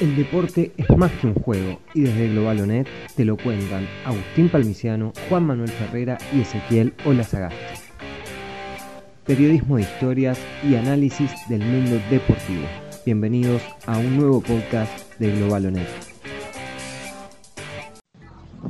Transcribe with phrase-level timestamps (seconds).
[0.00, 2.86] El deporte es más que un juego y desde Globalonet
[3.16, 7.82] te lo cuentan Agustín Palmiciano, Juan Manuel Ferrera y Ezequiel Olazagasti.
[9.26, 12.62] Periodismo de historias y análisis del mundo deportivo.
[13.04, 15.88] Bienvenidos a un nuevo podcast de Globalonet.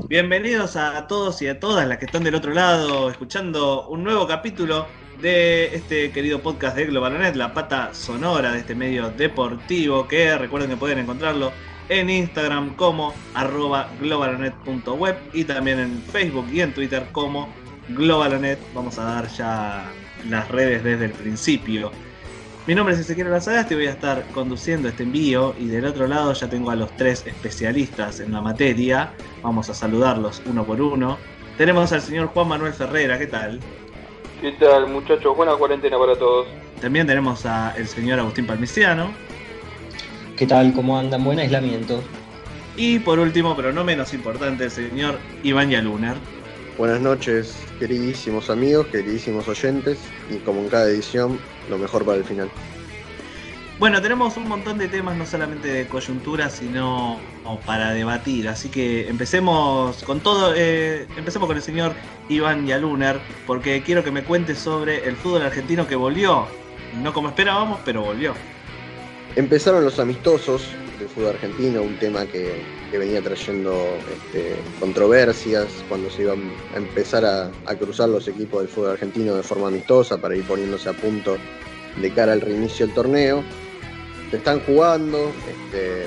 [0.08, 4.26] Bienvenidos a todos y a todas las que están del otro lado escuchando un nuevo
[4.26, 4.86] capítulo
[5.20, 10.70] de este querido podcast de Globalonet, la pata sonora de este medio deportivo, que recuerden
[10.70, 11.52] que pueden encontrarlo
[11.88, 17.48] en Instagram como arroba globalonet.web y también en Facebook y en Twitter como
[17.88, 18.58] globalonet.
[18.74, 19.90] Vamos a dar ya
[20.28, 21.90] las redes desde el principio.
[22.68, 26.32] Mi nombre es Ezequiel Lazagasti, voy a estar conduciendo este envío y del otro lado
[26.34, 29.14] ya tengo a los tres especialistas en la materia.
[29.42, 31.18] Vamos a saludarlos uno por uno.
[31.56, 33.58] Tenemos al señor Juan Manuel Ferrera, ¿qué tal?
[34.40, 35.36] ¿Qué tal, muchachos?
[35.36, 36.46] Buena cuarentena para todos.
[36.80, 39.12] También tenemos al señor Agustín Palmiciano.
[40.36, 40.72] ¿Qué tal?
[40.72, 41.24] ¿Cómo andan?
[41.24, 42.00] Buen aislamiento.
[42.76, 46.14] Y por último, pero no menos importante, el señor Iván Yaluner.
[46.78, 49.98] Buenas noches, queridísimos amigos, queridísimos oyentes,
[50.30, 52.48] y como en cada edición, lo mejor para el final.
[53.78, 57.20] Bueno, tenemos un montón de temas, no solamente de coyuntura, sino
[57.64, 58.48] para debatir.
[58.48, 60.52] Así que empecemos con todo.
[60.56, 61.92] Eh, empecemos con el señor
[62.28, 66.46] Iván Yaluner, porque quiero que me cuente sobre el fútbol argentino que volvió.
[67.04, 68.34] No como esperábamos, pero volvió.
[69.36, 70.66] Empezaron los amistosos
[70.98, 73.72] del fútbol argentino, un tema que, venía trayendo
[74.12, 79.36] este, controversias cuando se iban a empezar a, a cruzar los equipos del fútbol argentino
[79.36, 81.36] de forma amistosa para ir poniéndose a punto
[82.00, 83.44] de cara al reinicio del torneo
[84.36, 86.06] están jugando, este,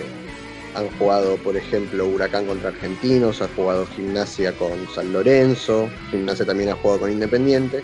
[0.75, 6.69] han jugado, por ejemplo, Huracán contra Argentinos, ha jugado Gimnasia con San Lorenzo, Gimnasia también
[6.69, 7.83] ha jugado con Independiente.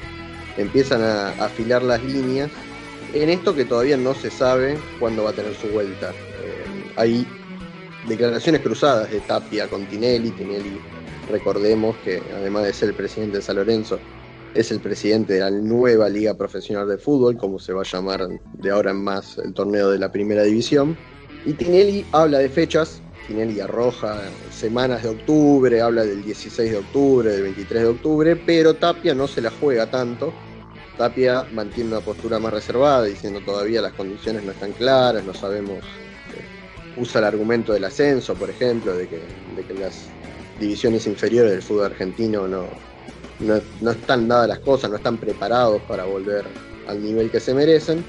[0.57, 2.49] Empiezan a afilar las líneas
[3.13, 6.11] en esto que todavía no se sabe cuándo va a tener su vuelta.
[6.11, 7.27] Eh, hay
[8.07, 10.31] declaraciones cruzadas de Tapia con Tinelli.
[10.31, 10.79] Tinelli,
[11.29, 13.99] recordemos que además de ser el presidente de San Lorenzo,
[14.57, 18.27] es el presidente de la nueva Liga Profesional de Fútbol, como se va a llamar
[18.53, 20.97] de ahora en más el torneo de la Primera División.
[21.45, 24.19] Y Tinelli habla de fechas, Tinelli arroja
[24.51, 29.27] semanas de octubre, habla del 16 de octubre, del 23 de octubre, pero Tapia no
[29.27, 30.33] se la juega tanto.
[30.97, 35.77] Tapia mantiene una postura más reservada, diciendo todavía las condiciones no están claras, no sabemos.
[35.77, 39.21] Eh, usa el argumento del ascenso, por ejemplo, de que,
[39.55, 40.07] de que las
[40.59, 42.65] divisiones inferiores del fútbol argentino no,
[43.39, 46.45] no, están dadas las cosas, no están preparados para volver
[46.87, 48.03] al nivel que se merecen.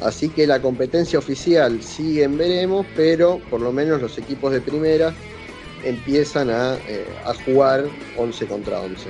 [0.00, 4.60] Así que la competencia oficial sigue en veremos, pero por lo menos los equipos de
[4.60, 5.14] primera
[5.84, 7.06] empiezan a, eh,
[7.44, 7.84] jugar
[8.16, 9.06] 11 contra 11.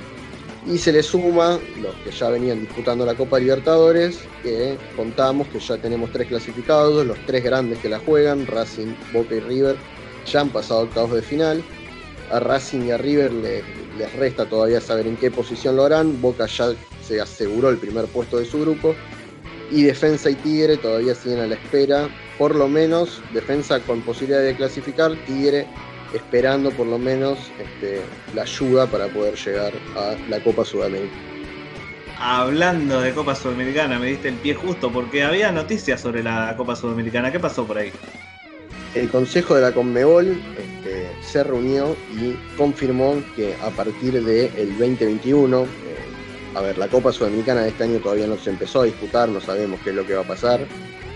[0.67, 5.59] Y se le suma los que ya venían disputando la Copa Libertadores, que contamos que
[5.59, 9.77] ya tenemos tres clasificados, los tres grandes que la juegan, Racing, Boca y River,
[10.31, 11.65] ya han pasado octavos de final
[12.31, 16.21] a Racing y a River les, resta todavía saber en qué posición lo harán.
[16.21, 16.73] Boca ya
[17.03, 18.95] se aseguró el primer puesto de su grupo.
[19.71, 24.43] Y Defensa y Tigre todavía siguen a la espera, por lo menos Defensa con posibilidad
[24.43, 25.67] de clasificar, Tigre
[26.15, 28.03] esperando por lo menos este,
[28.35, 31.33] la ayuda para poder llegar a la Copa Sudamericana.
[32.19, 36.77] Hablando de Copa Sudamericana, me diste el pie justo porque había noticias sobre la Copa
[36.77, 37.33] Sudamericana.
[37.33, 37.91] ¿Qué pasó por ahí?
[38.95, 40.41] El Consejo de la Conmebol
[41.23, 45.67] se reunió y confirmó que a partir del 2021, eh,
[46.55, 49.41] a ver, la Copa Sudamericana de este año todavía no se empezó a disputar, no
[49.41, 50.61] sabemos qué es lo que va a pasar,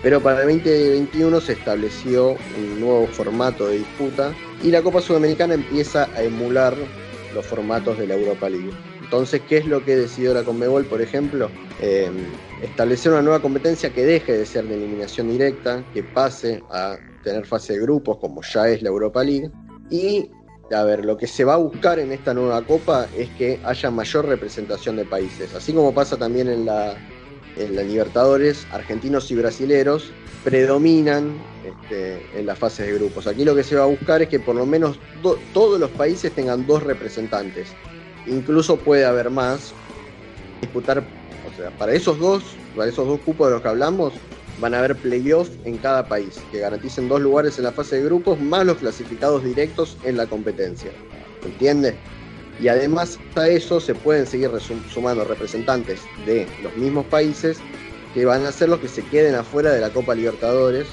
[0.01, 5.55] pero para el 2021 se estableció un nuevo formato de disputa y la Copa Sudamericana
[5.55, 6.75] empieza a emular
[7.33, 8.71] los formatos de la Europa League.
[9.01, 11.49] Entonces, ¿qué es lo que decidió la Conmebol, por ejemplo?
[11.81, 12.11] Eh,
[12.61, 17.45] establecer una nueva competencia que deje de ser de eliminación directa, que pase a tener
[17.45, 19.49] fase de grupos como ya es la Europa League.
[19.89, 20.29] Y,
[20.71, 23.91] a ver, lo que se va a buscar en esta nueva copa es que haya
[23.91, 25.53] mayor representación de países.
[25.55, 26.95] Así como pasa también en la,
[27.55, 30.11] en la Libertadores, argentinos y brasileros
[30.43, 33.27] predominan este, en las fases de grupos.
[33.27, 34.97] Aquí lo que se va a buscar es que por lo menos
[35.53, 37.67] todos los países tengan dos representantes.
[38.25, 39.73] Incluso puede haber más.
[40.61, 42.43] Disputar, o sea, para esos dos,
[42.75, 44.13] para esos dos cupos de los que hablamos,
[44.59, 48.05] van a haber playoffs en cada país, que garanticen dos lugares en la fase de
[48.05, 50.91] grupos, más los clasificados directos en la competencia.
[51.45, 51.95] ¿Entiende?
[52.59, 54.49] Y además a eso se pueden seguir
[54.91, 57.59] sumando representantes de los mismos países
[58.13, 60.87] que van a ser los que se queden afuera de la Copa Libertadores,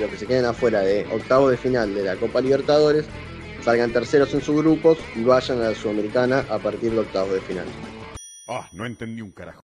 [0.00, 3.06] los que se queden afuera de octavos de final de la Copa Libertadores,
[3.62, 7.40] salgan terceros en sus grupos y vayan a la Sudamericana a partir de octavos de
[7.42, 7.66] final.
[8.48, 9.62] Ah, no entendí un carajo.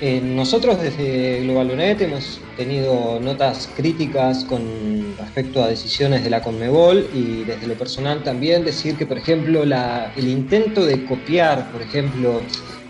[0.00, 7.08] Eh, nosotros desde GlobalNet hemos tenido notas críticas con respecto a decisiones de la Conmebol
[7.12, 12.42] y desde lo personal también decir que, por ejemplo, el intento de copiar, por ejemplo,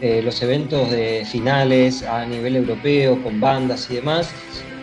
[0.03, 4.31] eh, los eventos de finales a nivel europeo con bandas y demás,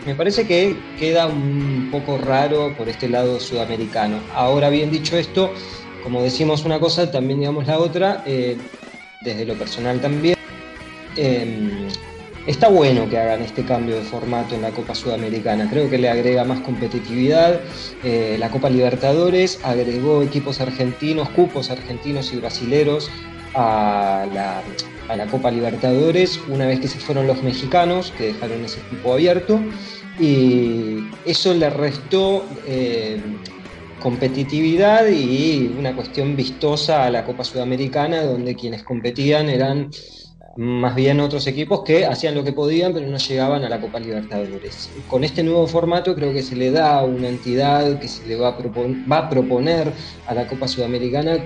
[0.03, 4.19] me parece que queda un poco raro por este lado sudamericano.
[4.33, 5.53] Ahora bien dicho esto,
[6.03, 8.57] como decimos una cosa, también digamos la otra, eh,
[9.21, 10.35] desde lo personal también.
[11.15, 11.87] Em,
[12.47, 16.09] Está bueno que hagan este cambio de formato en la Copa Sudamericana, creo que le
[16.09, 17.59] agrega más competitividad.
[18.03, 23.09] Eh, la Copa Libertadores agregó equipos argentinos, cupos argentinos y brasileros
[23.55, 29.13] a la, Copa Libertadores una vez que se fueron los mexicanos, que dejaron ese equipo
[29.13, 29.59] abierto,
[30.19, 33.19] y eso le restó eh,
[33.99, 39.89] competitividad y una cuestión vistosa a la Copa Sudamericana, donde quienes competían eran
[40.57, 43.99] más bien otros equipos que hacían lo que podían pero no llegaban a la Copa
[43.99, 44.89] Libertadores.
[45.09, 48.49] Con este nuevo formato creo que se le da una entidad que se le va
[48.49, 48.57] a,
[49.11, 49.91] va a proponer
[50.27, 51.39] a la Copa Sudamericana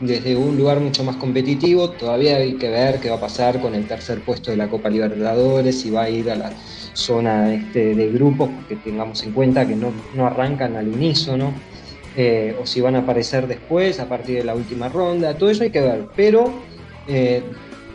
[0.00, 1.90] desde un lugar mucho más competitivo.
[1.90, 4.90] Todavía hay que ver qué va a pasar con el tercer puesto de la Copa
[4.90, 6.52] Libertadores, si va a ir a la
[6.92, 11.52] zona este, de grupos, porque tengamos en cuenta que no, no arrancan al unísono,
[12.16, 15.62] eh, o si van a aparecer después, a partir de la última ronda, todo eso
[15.62, 16.08] hay que ver.
[16.16, 16.52] Pero
[17.06, 17.42] eh,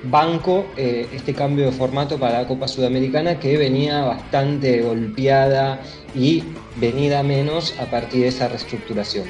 [0.04, 5.82] banco eh, este cambio de formato para la Copa Sudamericana que venía bastante golpeada
[6.16, 6.44] y
[6.78, 9.28] venida menos a partir de esa reestructuración.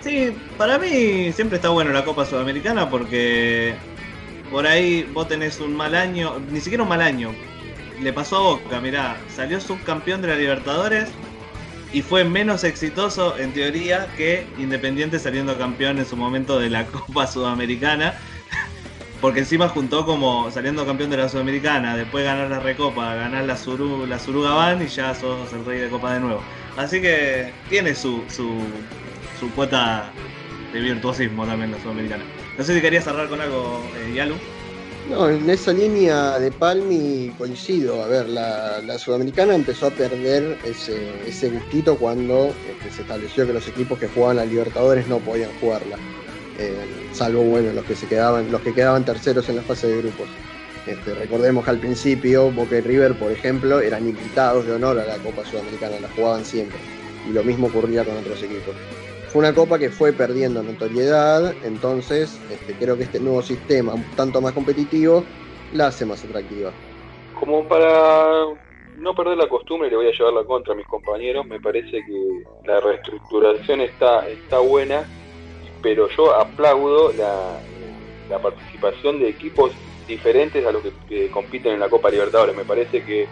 [0.00, 3.74] Sí, para mí siempre está bueno la Copa Sudamericana porque
[4.50, 7.32] por ahí vos tenés un mal año, ni siquiera un mal año.
[8.00, 11.08] Le pasó a Boca, mirá, salió subcampeón de la Libertadores
[11.92, 16.86] y fue menos exitoso en teoría que Independiente saliendo campeón en su momento de la
[16.86, 18.14] Copa Sudamericana
[19.20, 23.56] porque encima juntó como saliendo campeón de la Sudamericana, después ganar la Recopa, ganar la,
[23.56, 26.40] Suru, la Suruga y ya sos el rey de Copa de nuevo.
[26.76, 28.48] Así que tiene su, su,
[29.40, 30.10] su cuota
[30.72, 32.22] de virtuosismo también la Sudamericana.
[32.56, 34.36] No sé si querías cerrar con algo, eh, Yalu.
[35.10, 38.02] No, en esa línea de Palmi coincido.
[38.04, 43.54] A ver, la, Sudamericana empezó a perder ese, ese gustito cuando este, se estableció que
[43.54, 45.96] los equipos que jugaban a Libertadores no podían jugarla.
[46.58, 46.74] Eh,
[47.12, 50.28] salvo bueno los que se quedaban, los que quedaban terceros en la fase de grupos.
[50.86, 55.04] Este, recordemos que al principio Boca y River, por ejemplo, eran invitados de honor a
[55.04, 56.78] la Copa Sudamericana, la jugaban siempre.
[57.28, 58.74] Y lo mismo ocurría con otros equipos.
[59.28, 64.04] Fue una copa que fue perdiendo notoriedad, entonces este, creo que este nuevo sistema, un
[64.16, 65.22] tanto más competitivo,
[65.74, 66.72] la hace más atractiva.
[67.38, 68.46] Como para
[68.96, 71.90] no perder la costumbre, le voy a llevar la contra a mis compañeros, me parece
[71.90, 75.06] que la reestructuración está, está buena
[75.82, 77.60] pero yo aplaudo la,
[78.40, 79.72] participación de equipos
[80.06, 82.56] diferentes a los que, compiten en la Copa Libertadores.
[82.56, 83.26] Me parece que,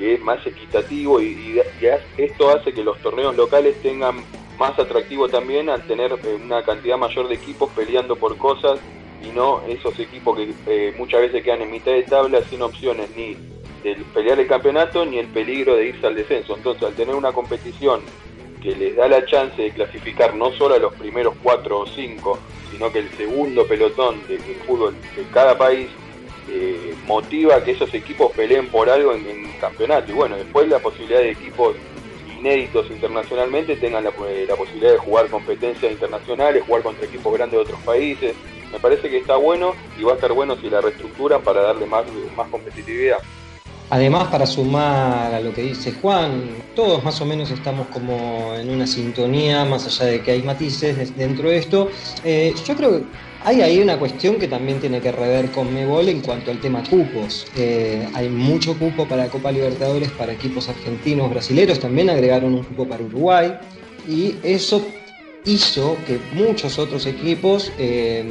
[0.00, 1.60] es más equitativo y,
[2.16, 4.22] esto hace que los torneos locales tengan
[4.56, 8.80] más atractivo también al tener eh, una cantidad mayor de equipos peleando por cosas
[9.22, 13.08] y no esos equipos que eh, muchas veces quedan en mitad de tabla sin opciones
[13.16, 13.34] ni
[13.82, 16.56] de pelear el campeonato ni el peligro de irse al descenso.
[16.56, 18.02] Entonces, al tener una competición
[18.58, 22.38] que les da la chance de clasificar no solo a los primeros cuatro o cinco,
[22.70, 25.88] sino que el segundo pelotón de, fútbol de cada país
[26.48, 30.10] eh, motiva que esos equipos peleen por algo en, en, campeonato.
[30.10, 31.76] Y bueno, después la posibilidad de equipos
[32.38, 37.62] inéditos internacionalmente tengan la, la, posibilidad de jugar competencias internacionales, jugar contra equipos grandes de
[37.62, 38.34] otros países.
[38.72, 41.86] Me parece que está bueno y va a estar bueno si la reestructuran para darle
[41.86, 42.04] más,
[42.36, 43.18] más competitividad.
[43.90, 46.42] Además, para sumar a lo que dice Juan,
[46.76, 51.16] todos más o menos estamos como en una sintonía, más allá de que hay matices
[51.16, 51.88] dentro de esto.
[52.22, 53.04] Eh, yo creo que
[53.44, 56.82] hay ahí una cuestión que también tiene que rever con Mebol en cuanto al tema
[56.82, 57.46] cupos.
[57.56, 62.86] Eh, hay mucho cupo para Copa Libertadores para equipos argentinos, brasileños, también agregaron un cupo
[62.86, 63.54] para Uruguay
[64.06, 64.84] y eso
[65.44, 68.24] hizo que muchos otros equipos eh,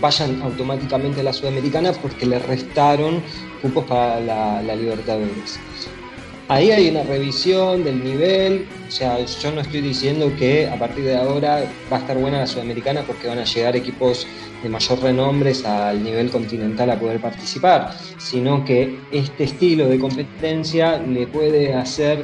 [0.00, 3.22] vayan automáticamente a la Sudamericana porque le restaron
[3.64, 5.58] cupos para la, Libertadores.
[6.48, 11.04] Ahí hay una revisión del nivel, o sea, yo no estoy diciendo que a partir
[11.04, 14.26] de ahora va a estar buena la Sudamericana porque van a llegar equipos
[14.62, 20.98] de mayor renombre al nivel continental a poder participar, sino que este estilo de competencia
[20.98, 22.22] le puede hacer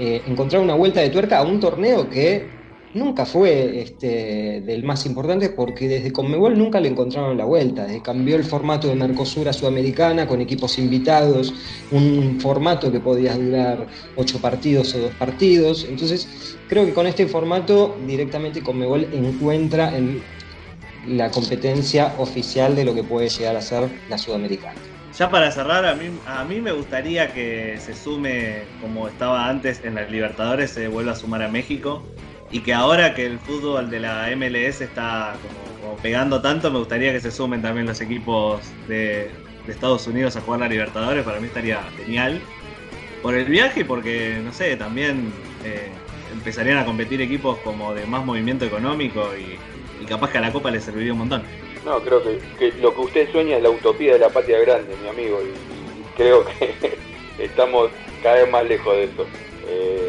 [0.00, 2.59] eh, encontrar una vuelta de tuerca a un torneo que
[2.94, 7.86] nunca fue este, del más importante porque desde Conmebol nunca le encontraron la vuelta.
[8.02, 11.54] cambió el formato de Mercosur a Sudamericana con equipos invitados,
[11.90, 15.86] un formato que podía durar ocho partidos o dos partidos.
[15.88, 19.92] Entonces, creo que con este formato directamente Conmebol encuentra
[21.06, 24.74] la competencia oficial de lo que puede llegar a ser la Sudamericana.
[25.16, 29.82] ya para cerrar, a mí, a mí me gustaría que se sume, como estaba antes
[29.84, 32.02] en las Libertadores, se vuelva a sumar a México.
[32.52, 35.36] Y que ahora que el fútbol de la MLS está
[35.80, 39.30] como, pegando tanto, me gustaría que se sumen también los equipos de,
[39.68, 41.24] Estados Unidos a jugar la Libertadores.
[41.24, 42.40] Para mí estaría genial.
[43.22, 45.32] Por el viaje porque, no sé, también
[45.64, 45.90] eh,
[46.32, 49.58] empezarían a competir equipos como de más movimiento económico y,
[50.02, 51.42] y capaz que a la Copa le serviría un montón.
[51.84, 55.08] No, creo que, lo que usted sueña es la utopía de la patria grande, mi
[55.08, 56.74] amigo, y, creo que
[57.38, 57.90] estamos
[58.22, 59.26] cada vez más lejos de eso.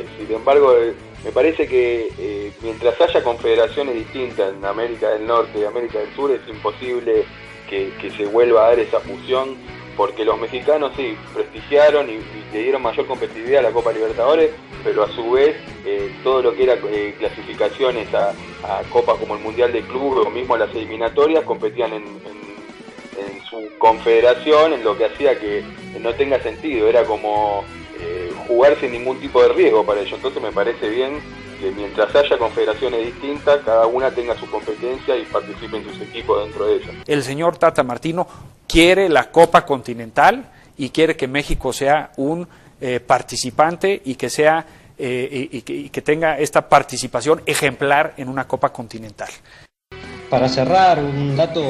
[0.01, 0.93] Eh, sin embargo, eh,
[1.23, 6.13] me parece que eh, mientras haya confederaciones distintas en América del Norte y América del
[6.15, 7.25] Sur, es imposible
[7.69, 9.55] que, se vuelva a dar esa fusión,
[9.95, 12.19] porque los mexicanos sí prestigiaron y,
[12.51, 14.51] le dieron mayor competitividad a la Copa Libertadores,
[14.83, 15.55] pero a su vez
[16.21, 16.75] todo lo que era
[17.17, 18.31] clasificaciones a,
[18.63, 22.19] a copas como el Mundial de Clubes o mismo las eliminatorias competían en,
[23.49, 25.63] su confederación, en lo que hacía que
[25.99, 27.80] no tenga sentido, era como eh,
[28.51, 30.15] jugar sin ningún tipo de riesgo para ello.
[30.15, 31.19] Entonces me parece bien
[31.59, 36.43] que mientras haya confederaciones distintas, cada una tenga su competencia y participe en sus equipos
[36.43, 36.91] dentro de ellas.
[37.07, 38.27] El señor Tata Martino
[38.67, 42.47] quiere la Copa Continental y quiere que México sea un
[42.81, 44.65] eh, participante y que sea
[44.97, 49.29] eh, y, que, tenga esta participación ejemplar en una Copa Continental.
[50.29, 51.61] Para cerrar, un dato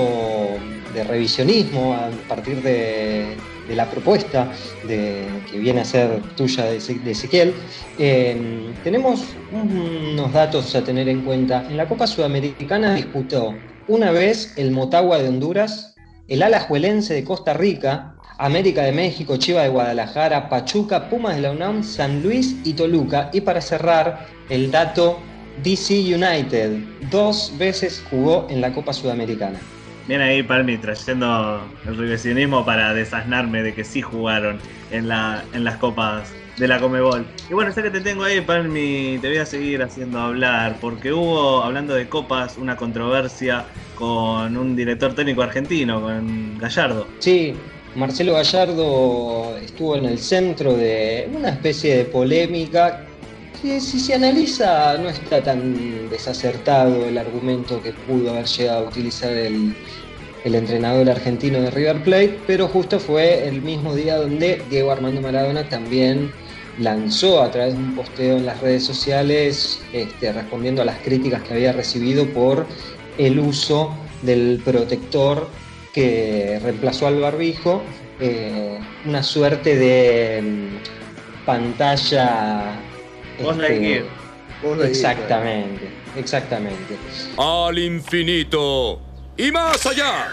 [0.93, 3.37] de revisionismo a partir de,
[3.75, 4.51] la propuesta
[4.87, 7.53] de, que viene a ser tuya de, Ezequiel,
[7.97, 11.65] eh, tenemos unos datos a tener en cuenta.
[11.69, 13.55] En la Copa Sudamericana disputó
[13.87, 15.95] una vez el Motagua de Honduras,
[16.27, 21.51] el Alajuelense de Costa Rica, América de México, Chiva de Guadalajara, Pachuca, Pumas de la
[21.51, 23.29] UNAM, San Luis y Toluca.
[23.33, 25.19] Y para cerrar, el dato
[25.63, 26.77] DC United.
[27.11, 29.59] Dos veces jugó en la Copa Sudamericana.
[30.07, 34.59] Bien ahí, Palmi, trayendo el revisionismo para desasnarme de que sí jugaron
[34.91, 37.25] en, la, en las copas de la Comebol.
[37.49, 41.13] Y bueno, ya que te tengo ahí, Palmi, te voy a seguir haciendo hablar, porque
[41.13, 43.65] hubo, hablando de copas, una controversia
[43.95, 47.07] con un director técnico argentino, con Gallardo.
[47.19, 47.53] Sí,
[47.95, 53.05] Marcelo Gallardo estuvo en el centro de una especie de polémica
[53.61, 58.89] que si se analiza no está tan desacertado el argumento que pudo haber llegado a
[58.89, 59.75] utilizar el,
[60.43, 65.69] entrenador argentino de River Plate, pero justo fue el mismo día donde Diego Armando Maradona
[65.69, 66.31] también
[66.79, 71.43] lanzó a través de un posteo en las redes sociales este, respondiendo a las críticas
[71.43, 72.65] que había recibido por
[73.19, 75.47] el uso del protector
[75.93, 77.83] que reemplazó al barbijo,
[78.19, 80.69] eh, una suerte de
[84.83, 86.97] exactamente, exactamente.
[87.37, 88.99] Al infinito
[89.37, 90.27] y más allá.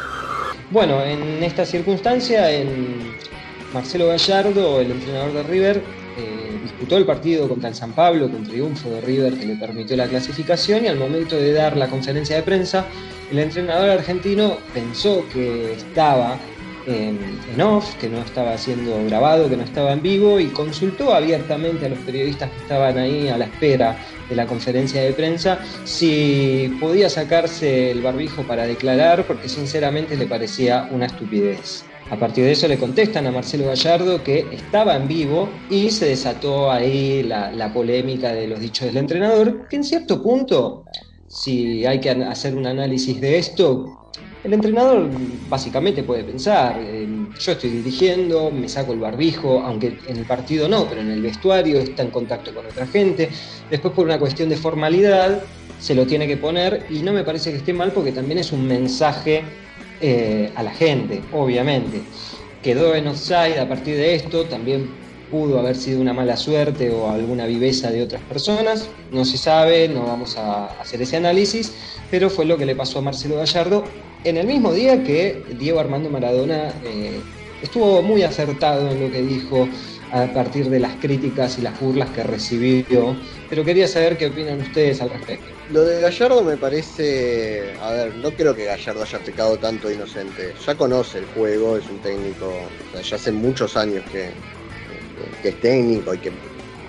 [0.71, 3.15] Bueno, en esta circunstancia, en
[3.73, 5.83] Marcelo Gallardo, el entrenador de River,
[6.19, 9.97] eh, disputó el partido contra el San Pablo con triunfo de River que le permitió
[9.97, 12.87] la clasificación y al momento de dar la conferencia de prensa
[13.31, 16.39] el entrenador argentino pensó que estaba
[16.89, 21.87] en, off, que no estaba siendo grabado, que no estaba en vivo y consultó abiertamente
[21.87, 26.77] a los periodistas que estaban ahí a la espera de la conferencia de prensa si
[26.81, 31.85] podía sacarse el barbijo para declarar porque sinceramente le parecía una estupidez.
[32.11, 36.07] A partir de eso le contestan a Marcelo Gallardo que estaba en vivo y se
[36.07, 40.85] desató ahí la polémica de los dichos del entrenador, que en cierto punto
[41.29, 43.98] si hay que hacer un análisis de esto,
[44.45, 45.09] el entrenador
[45.49, 46.81] básicamente puede pensar,
[47.39, 51.23] yo estoy dirigiendo, me saco el barbijo, aunque en el partido no, pero en el
[51.23, 53.29] vestuario está en contacto con otra gente,
[53.71, 55.43] después por una cuestión de formalidad
[55.81, 58.53] se lo tiene que poner y no me parece que esté mal porque también es
[58.53, 59.43] un mensaje
[60.01, 62.01] eh, a la gente, obviamente.
[62.63, 64.89] Quedó en offside a partir de esto, también
[65.31, 69.89] pudo haber sido una mala suerte o alguna viveza de otras personas, no se sabe,
[69.89, 71.73] no vamos a hacer ese análisis,
[72.11, 73.85] pero fue lo que le pasó a Marcelo Gallardo
[74.25, 77.21] en el mismo día que Diego Armando Maradona eh,
[77.63, 79.69] estuvo muy acertado en lo que dijo
[80.11, 83.15] a partir de las críticas y las burlas que recibió,
[83.51, 85.47] pero quería saber qué opinan ustedes al respecto.
[85.71, 90.55] Lo de Gallardo me parece, a ver, no creo que Gallardo haya pecado tanto inocente,
[90.65, 92.51] ya conoce el juego, es un técnico,
[93.03, 94.31] ya hace muchos años que,
[95.43, 96.33] que es técnico y que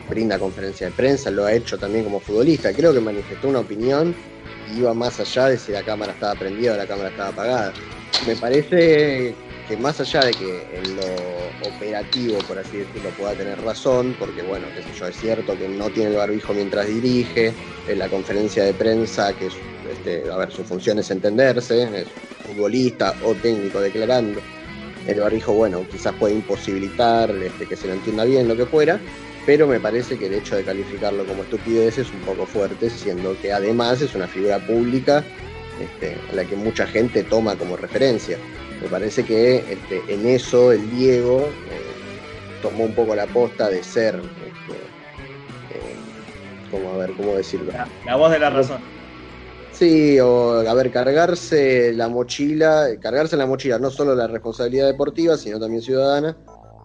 [0.10, 2.74] brinda conferencia de prensa, lo ha hecho también como futbolista.
[2.74, 4.16] Creo que manifestó una opinión
[4.76, 7.74] iba más allá de si la cámara estaba prendida o la cámara estaba apagada.
[8.28, 9.34] Me parece
[9.68, 11.04] que más allá de que en lo
[11.68, 15.68] operativo, por así decirlo, pueda tener razón, porque bueno, qué sé yo, es cierto que
[15.68, 17.54] no tiene el barbijo mientras dirige,
[17.88, 19.54] en la conferencia de prensa, que es,
[19.90, 22.08] este, a ver, su función es entenderse, es
[22.46, 24.42] futbolista o técnico declarando
[25.08, 29.00] el barrijo, bueno, quizás puede imposibilitar este, que se lo entienda bien, lo que fuera,
[29.50, 33.36] pero me parece que el hecho de calificarlo como estupidez es un poco fuerte, siendo
[33.42, 35.24] que además es una figura pública
[35.82, 38.38] este, a la que mucha gente toma como referencia.
[38.80, 43.82] Me parece que este, en eso el Diego eh, tomó un poco la posta de
[43.82, 44.78] ser, este,
[45.74, 45.96] eh,
[46.70, 47.74] como a ver, ¿cómo decirlo?
[48.06, 48.78] La, voz de la razón.
[49.72, 55.38] Sí, o a ver, cargarse la mochila, cargarse la mochila no solo la responsabilidad deportiva,
[55.38, 56.38] sino también ciudadana,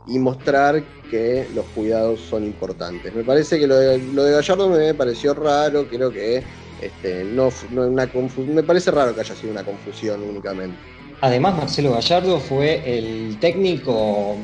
[0.06, 3.14] y mostrar que los cuidados son importantes.
[3.14, 3.98] Me parece que lo de,
[4.32, 6.42] Gallardo me pareció raro, creo que
[6.80, 8.08] este, no, no una
[8.48, 10.76] me parece raro que haya sido una confusión únicamente.
[11.20, 14.36] Además, Marcelo Gallardo fue el técnico,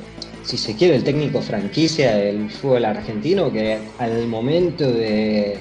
[0.44, 5.58] si se quiere, el técnico franquicia del fútbol argentino que al momento de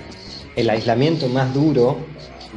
[0.70, 1.98] aislamiento más duro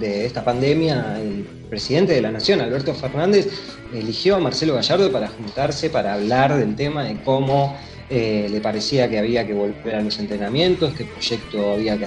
[0.01, 3.49] de esta pandemia, el presidente de la Nación, Alberto Fernández,
[3.93, 7.77] eligió a Marcelo Gallardo para juntarse, para hablar del tema de cómo
[8.11, 12.07] eh, le parecía que había que volver a los entrenamientos, qué proyecto había que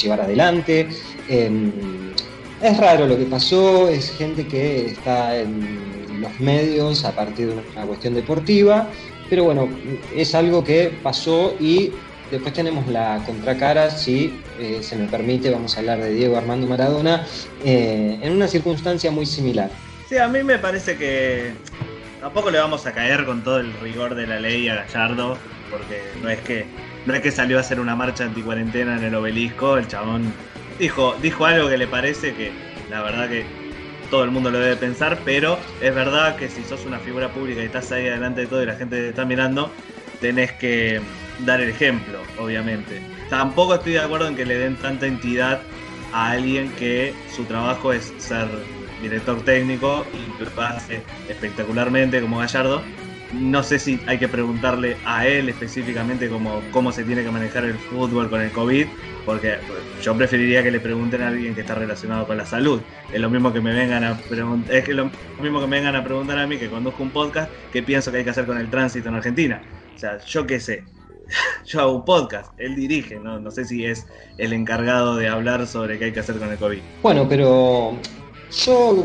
[0.00, 0.88] llevar adelante.
[1.28, 1.72] Em,
[2.62, 7.54] es raro lo que pasó, es gente que está en los medios a partir de
[7.54, 8.88] una cuestión deportiva,
[9.28, 9.68] pero bueno,
[10.14, 11.90] es algo que pasó y
[12.32, 16.66] Después tenemos la contracara, si eh, se me permite, vamos a hablar de Diego Armando
[16.66, 17.26] Maradona,
[17.62, 19.68] eh, en una circunstancia muy similar.
[20.08, 21.52] Sí, a mí me parece que
[22.22, 25.36] tampoco le vamos a caer con todo el rigor de la ley a Gallardo,
[25.70, 26.64] porque no es que
[27.04, 30.32] no es que salió a hacer una marcha anticuarentena en el obelisco, el chabón
[30.78, 32.50] dijo, dijo algo que le parece que
[32.88, 33.44] la verdad que
[34.10, 37.60] todo el mundo lo debe pensar, pero es verdad que si sos una figura pública
[37.60, 39.70] y estás ahí delante de todo y la gente te está mirando,
[40.22, 41.02] tenés que
[41.44, 43.00] dar el ejemplo, obviamente.
[43.30, 45.60] Tampoco estoy de acuerdo en que le den tanta entidad
[46.12, 48.48] a alguien que su trabajo es ser
[49.02, 52.82] director técnico y lo hace espectacularmente como Gallardo.
[53.32, 57.64] No sé si hay que preguntarle a él específicamente cómo, cómo se tiene que manejar
[57.64, 58.86] el fútbol con el COVID,
[59.24, 59.56] porque
[60.02, 62.82] yo preferiría que le pregunten a alguien que está relacionado con la salud.
[63.10, 65.96] Es lo mismo que me vengan a preguntar, es que lo mismo que me vengan
[65.96, 68.58] a preguntar a mí que conduzco un podcast, qué pienso que hay que hacer con
[68.58, 69.62] el tránsito en Argentina.
[69.94, 70.84] O sea, yo qué sé,
[71.66, 73.50] yo hago un podcast, él dirige, ¿no?
[73.50, 74.06] sé si es
[74.38, 76.80] el encargado de hablar sobre qué hay que hacer con el COVID.
[77.02, 77.96] Bueno, pero
[78.64, 79.04] yo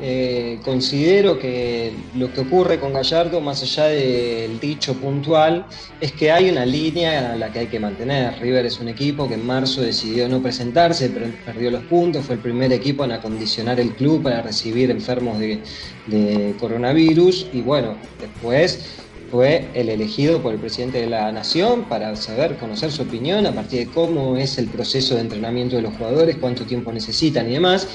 [0.00, 5.66] eh, considero que lo que ocurre con Gallardo, más allá del dicho puntual,
[6.00, 8.38] es que hay una línea a la que hay que mantener.
[8.40, 11.10] River es un equipo que en marzo decidió no presentarse,
[11.44, 16.54] perdió los puntos, fue el primer equipo en acondicionar el club para recibir enfermos de
[16.58, 19.03] coronavirus y bueno, después
[19.34, 23.52] fue el elegido por el presidente de la Nación para saber, conocer su opinión a
[23.52, 27.54] partir de cómo es el proceso de entrenamiento de los jugadores, cuánto tiempo necesitan y
[27.54, 27.88] demás.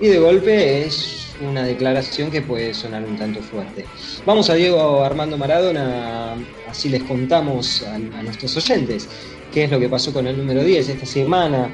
[0.00, 3.84] Y de golpe es una declaración que puede sonar un tanto fuerte.
[4.24, 6.36] Vamos a Diego Armando Maradona,
[6.68, 9.08] así les contamos a, a nuestros oyentes
[9.52, 11.70] qué es lo que pasó con el número 10 esta semana,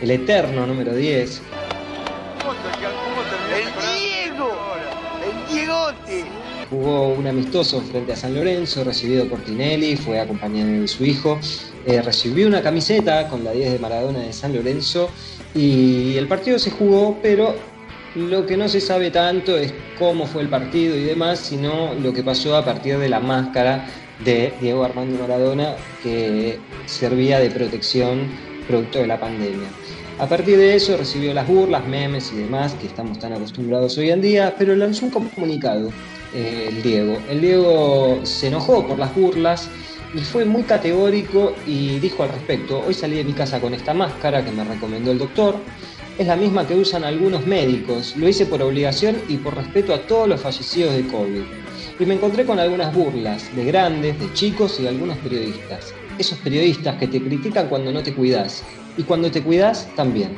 [0.00, 1.42] el eterno número 10.
[6.70, 11.38] Jugó un amistoso frente a San Lorenzo, recibido por Tinelli, fue acompañado de su hijo.
[11.84, 15.10] Eh, recibió una camiseta con la 10 de Maradona de San Lorenzo
[15.54, 17.56] y el partido se jugó, pero
[18.14, 22.12] lo que no se sabe tanto es cómo fue el partido y demás, sino lo
[22.12, 23.86] que pasó a partir de la máscara
[24.24, 28.28] de Diego Armando Maradona que servía de protección
[28.68, 29.68] producto de la pandemia.
[30.18, 34.10] A partir de eso recibió las burlas, memes y demás que estamos tan acostumbrados hoy
[34.10, 35.90] en día, pero lanzó un comunicado
[36.34, 37.18] eh, el Diego.
[37.28, 39.68] El Diego se enojó por las burlas
[40.14, 43.94] y fue muy categórico y dijo al respecto, hoy salí de mi casa con esta
[43.94, 45.56] máscara que me recomendó el doctor,
[46.18, 50.02] es la misma que usan algunos médicos, lo hice por obligación y por respeto a
[50.02, 51.42] todos los fallecidos de COVID.
[51.98, 55.94] Y me encontré con algunas burlas de grandes, de chicos y de algunos periodistas.
[56.18, 58.62] Esos periodistas que te critican cuando no te cuidas
[58.96, 60.30] y cuando te cuidas también.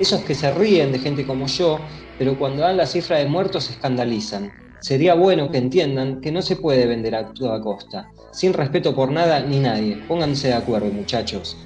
[0.00, 1.78] Esos que se ríen de gente como yo,
[2.18, 4.67] pero cuando dan la cifra de muertos se escandalizan.
[4.80, 9.10] Sería bueno que entiendan que no se puede vender a toda costa, sin respeto por
[9.10, 9.96] nada ni nadie.
[10.06, 11.56] Pónganse de acuerdo, muchachos.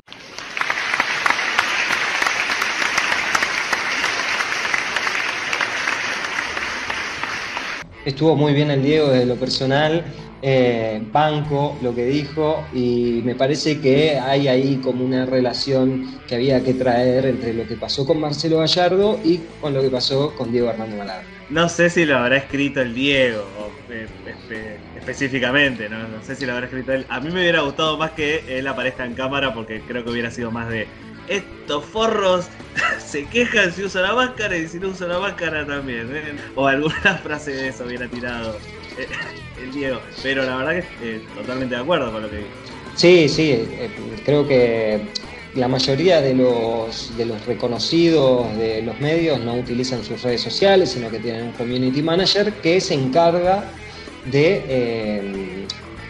[8.05, 10.05] Estuvo muy bien el Diego desde lo personal,
[10.41, 16.35] eh, banco lo que dijo y me parece que hay ahí como una relación que
[16.35, 20.35] había que traer entre lo que pasó con Marcelo Gallardo y con lo que pasó
[20.35, 21.42] con Diego Armando Maladona.
[21.53, 23.47] No sé si lo habrá escrito el Diego
[23.91, 24.09] eh,
[24.97, 26.09] específicamente, ¿no?
[26.09, 27.05] no sé si lo habrá escrito él.
[27.11, 30.31] A mí me hubiera gustado más que él aparezca en cámara porque creo que hubiera
[30.31, 30.89] sido más de
[31.29, 32.49] estos forros
[32.99, 36.09] se quejan si usa la máscara y si no usa la máscara también.
[36.17, 36.37] ¿eh?
[36.55, 38.57] O alguna frase de eso hubiera tirado.
[38.99, 39.07] eh,
[39.63, 40.01] el Diego.
[40.23, 42.51] Pero la verdad que eh, totalmente de acuerdo con lo que dice.
[42.95, 43.69] Sí, sí,
[44.25, 45.01] creo que
[45.55, 50.91] la mayoría de los, de los reconocidos de los medios no utilizan sus redes sociales,
[50.91, 53.65] sino que tienen un community manager que se encarga
[54.31, 55.67] de eh,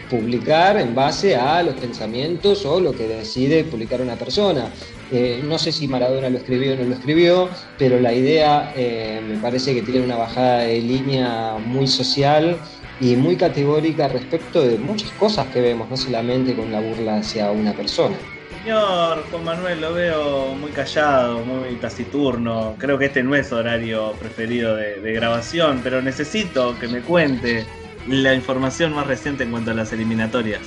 [0.09, 4.71] publicar en base a los pensamientos o lo que decide publicar una persona.
[5.11, 9.21] Eh, no sé si Maradona lo escribió o no lo escribió, pero la idea eh,
[9.27, 12.57] me parece que tiene una bajada de línea muy social
[13.01, 17.51] y muy categórica respecto de muchas cosas que vemos, no solamente con la burla hacia
[17.51, 18.15] una persona.
[18.63, 22.77] Señor Juan Manuel, lo veo muy callado, muy taciturno.
[22.79, 27.65] Creo que este no es horario preferido de, grabación, pero necesito que me cuente
[28.07, 30.61] la información más reciente en cuanto a las eliminatorias.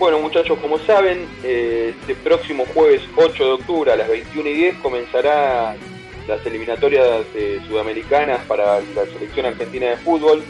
[0.00, 4.52] Bueno muchachos, como saben, eh, este próximo jueves 8 de octubre a las 21 y
[4.54, 5.76] 10 comenzará
[6.26, 10.42] las eliminatorias eh, sudamericanas para la selección argentina de fútbol,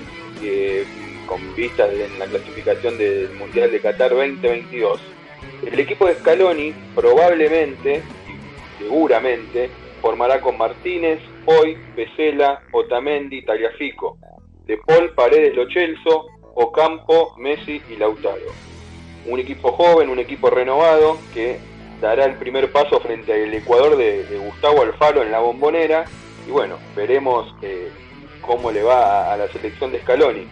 [0.42, 0.86] eh,
[1.26, 5.19] con vistas en la clasificación del Mundial de Qatar 2022.
[5.64, 8.02] El equipo de Scaloni probablemente,
[8.78, 9.70] seguramente,
[10.00, 14.16] formará con Martínez, Hoy, Pesela, Otamendi, Tagliafico,
[14.66, 18.70] De Paul, Paredes, Lo Celso, Ocampo, Messi y Lautaro
[19.26, 21.58] un equipo joven, un equipo renovado que
[22.00, 26.04] dará el primer paso frente al Ecuador de, de Gustavo Alfaro en la bombonera
[26.46, 27.90] y bueno, veremos eh,
[28.40, 30.46] cómo le va a, a, la selección de Scaloni.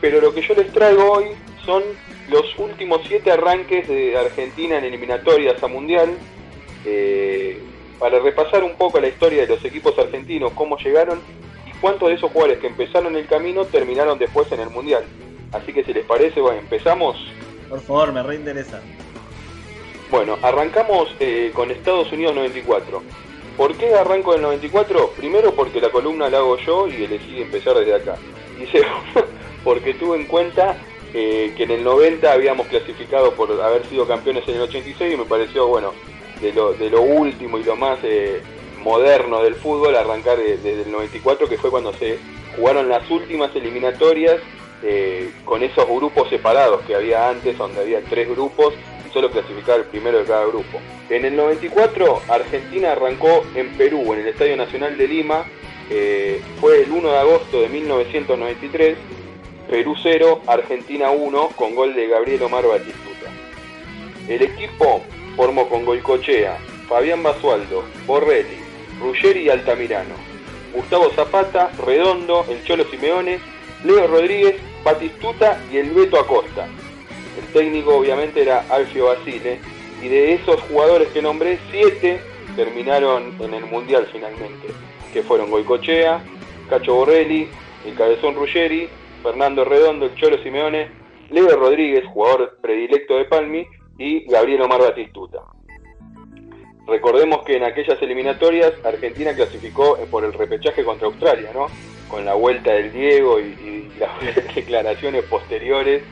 [0.00, 1.26] Pero lo que yo les traigo hoy
[1.64, 1.82] son
[2.28, 6.10] los últimos siete arranques de Argentina en eliminatorias a Mundial,
[6.84, 7.60] eh,
[7.98, 11.20] para repasar un poco la historia de los equipos argentinos, cómo llegaron
[11.66, 15.04] y cuántos de esos jugadores que empezaron el camino terminaron después en el Mundial.
[15.52, 17.16] Así que si les parece, bueno, empezamos
[17.68, 18.80] por favor, me reinteresa.
[20.10, 23.02] Bueno, arrancamos eh, con Estados Unidos 94.
[23.56, 25.10] ¿Por qué arranco del 94?
[25.16, 28.16] Primero porque la columna la hago yo y elegí empezar desde acá.
[28.60, 29.26] Y segundo,
[29.64, 30.76] porque tuve en cuenta
[31.14, 35.16] eh, que en el 90 habíamos clasificado por haber sido campeones en el 86 y
[35.16, 35.92] me pareció, bueno,
[36.40, 38.42] de lo, último y lo más eh,
[38.82, 42.18] moderno del fútbol arrancar desde el 94, que fue cuando se
[42.56, 44.36] jugaron las últimas eliminatorias
[44.82, 48.74] eh, con esos grupos separados que había antes, donde había tres grupos
[49.08, 50.80] y solo clasificaba el primero de cada grupo.
[51.08, 55.44] En el 94, Argentina arrancó en Perú, en el Estadio Nacional de Lima,
[55.90, 58.96] eh, fue el 1 de agosto de 1993,
[59.74, 63.28] Perú 0, Argentina 1, con gol de Gabriel Omar Batistuta.
[64.28, 65.02] El equipo
[65.34, 66.58] formó con Golcochea,
[66.88, 68.56] Fabián Basualdo, Borrelli,
[69.00, 70.14] Ruggeri y Altamirano,
[70.72, 73.40] Gustavo Zapata, Redondo, el Cholo Simeone,
[73.82, 76.68] Leo Rodríguez, Batistuta y el Beto Acosta.
[77.36, 79.58] El técnico obviamente era Alfio Basile
[80.00, 82.20] y de esos jugadores que nombré, siete
[82.54, 84.68] terminaron en el Mundial finalmente,
[85.12, 86.22] que fueron Goicochea,
[86.70, 87.48] Cacho Borrelli,
[87.84, 88.88] el Cabezón Ruggeri,
[89.24, 90.90] Fernando Redondo, el Cholo Simeone,
[91.30, 93.66] Leo Rodríguez, jugador predilecto de Palmi,
[93.98, 95.38] y Gabriel Omar Batistuta.
[96.86, 101.68] Recordemos que en aquellas eliminatorias Argentina clasificó por el repechaje contra Australia, ¿no?
[102.08, 106.02] Con la vuelta del Diego y, las declaraciones posteriores,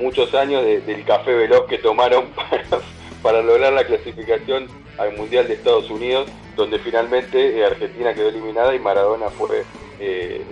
[0.00, 2.82] muchos años de, del café veloz que tomaron para,
[3.22, 8.74] para, lograr la clasificación al Mundial de Estados Unidos, donde finalmente eh, Argentina quedó eliminada
[8.74, 9.64] y Maradona fue
[9.98, 10.42] eh,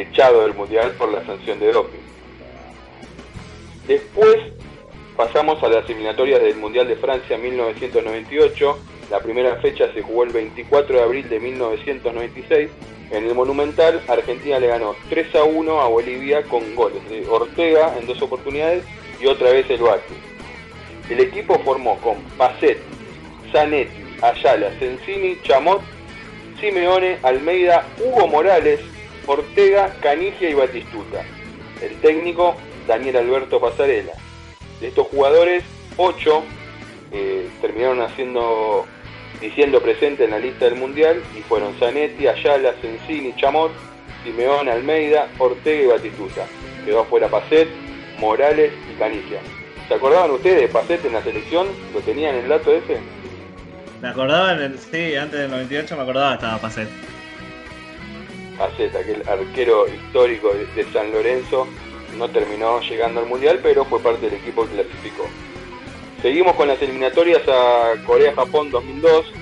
[0.00, 1.98] echado del Mundial por la sanción de doping.
[3.86, 4.36] Después
[5.16, 8.78] pasamos a las eliminatorias del Mundial de Francia 1998.
[9.10, 12.70] La primera fecha se jugó el 24 de abril de 1996
[13.10, 17.94] en el Monumental, Argentina le ganó 3 a 1 a Bolivia con goles de Ortega
[17.98, 18.84] en dos oportunidades
[19.20, 20.14] y otra vez el Bati.
[21.10, 22.78] El equipo formó con Pacet,
[23.52, 25.82] Zanetti, Ayala, Sensini, Chamot,
[26.60, 28.80] Simeone, Almeida, Hugo Morales,
[29.26, 31.24] Ortega, Canigia y Batistuta.
[31.80, 32.56] El técnico,
[32.86, 34.12] Daniel Alberto Pasarela.
[34.80, 35.64] De estos jugadores,
[35.96, 36.42] 8
[37.12, 38.86] eh, terminaron haciendo
[39.40, 43.72] diciendo presente en la lista del Mundial y fueron Zanetti, Ayala, Sensini, Chamot,
[44.22, 46.46] Simeón, Almeida, Ortega y Batistuta.
[46.84, 47.68] Quedó afuera Pacet,
[48.18, 49.40] Morales y Canigia.
[49.86, 51.66] ¿Se acordaban ustedes de Pacet en la selección?
[51.92, 52.98] ¿Lo tenían en el dato ese?
[54.00, 54.56] Me acordaba,
[54.90, 56.88] sí, antes del 98 me acordaba estaba Pacet.
[58.58, 61.66] Pacet, aquel arquero histórico de, de San Lorenzo,
[62.16, 65.26] no terminó llegando al Mundial, pero fue parte del equipo que clasificó.
[66.22, 69.32] Seguimos con las eliminatorias a Corea-Japón 2002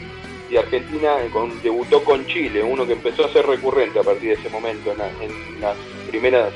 [0.50, 4.34] y Argentina con, debutó con Chile, uno que empezó a ser recurrente a partir de
[4.34, 5.76] ese momento en, la, en las
[6.08, 6.52] primeras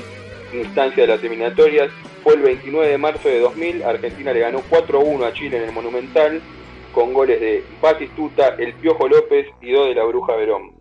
[0.52, 1.90] instancias de las eliminatorias.
[2.22, 5.72] Fue el 29 de marzo de 2000, Argentina le ganó 4-1 a Chile en el
[5.72, 6.42] Monumental
[6.92, 10.75] con goles de Batistuta, El Piojo López y dos de la Bruja Verón.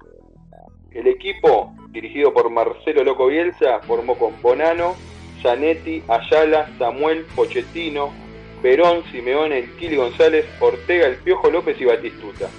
[0.95, 4.95] El equipo, dirigido por Marcelo Loco Bielsa, formó con Bonano,
[5.43, 8.13] Zanetti, Ayala, Samuel, Pochettino,
[8.61, 12.49] Perón, Simeone, el Kili González, Ortega, el Piojo López y Batistuta.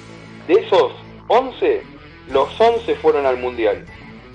[0.47, 0.93] De esos
[1.29, 1.81] 11,
[2.31, 3.87] los 11 fueron al Mundial.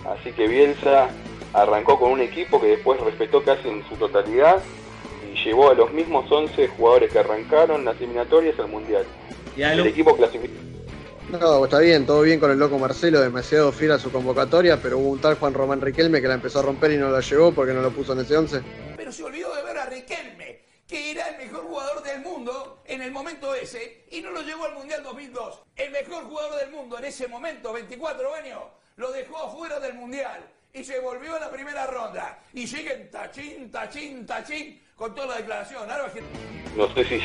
[0.03, 1.09] Así que Bielsa
[1.53, 4.63] arrancó con un equipo que después respetó casi en su totalidad
[5.31, 9.05] y llevó a los mismos 11 jugadores que arrancaron las eliminatorias al Mundial.
[9.55, 10.70] Y El equipo clasificó.
[11.31, 14.97] No, está bien, todo bien con el loco Marcelo, demasiado fiel a su convocatoria, pero
[14.97, 17.53] hubo un tal Juan Román Riquelme que la empezó a romper y no la llevó
[17.53, 18.61] porque no lo puso en ese 11.
[18.97, 23.01] Pero se olvidó de ver a Riquelme, que era el mejor jugador del mundo en
[23.01, 25.61] el momento ese, y no lo llevó al Mundial 2002.
[25.77, 28.59] El mejor jugador del mundo en ese momento, 24 años,
[28.97, 32.39] lo dejó afuera del Mundial y se volvió a la primera ronda.
[32.53, 35.81] Y siguen tachín, tachín, tachín con toda la declaración.
[36.77, 37.19] No sé si,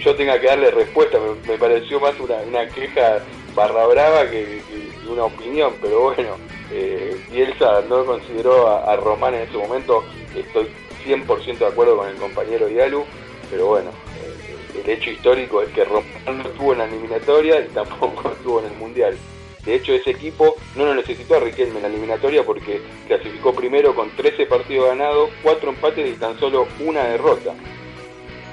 [0.00, 3.18] yo tenga que darle respuesta, me, pareció más una, queja
[3.52, 4.62] barra brava que,
[5.08, 6.36] una opinión, pero bueno,
[6.70, 10.04] eh, Bielsa no consideró a, Román en ese momento,
[10.36, 10.68] estoy
[11.04, 13.04] 100% de acuerdo con el compañero Yalu,
[13.50, 17.68] pero bueno, eh, el hecho histórico es que Román no estuvo en la eliminatoria y
[17.70, 19.18] tampoco estuvo en el Mundial.
[19.64, 23.94] De hecho, ese equipo no lo necesitó a Riquelme en la eliminatoria porque clasificó primero
[23.94, 27.54] con 13 partidos ganados, 4 empates y tan solo una derrota.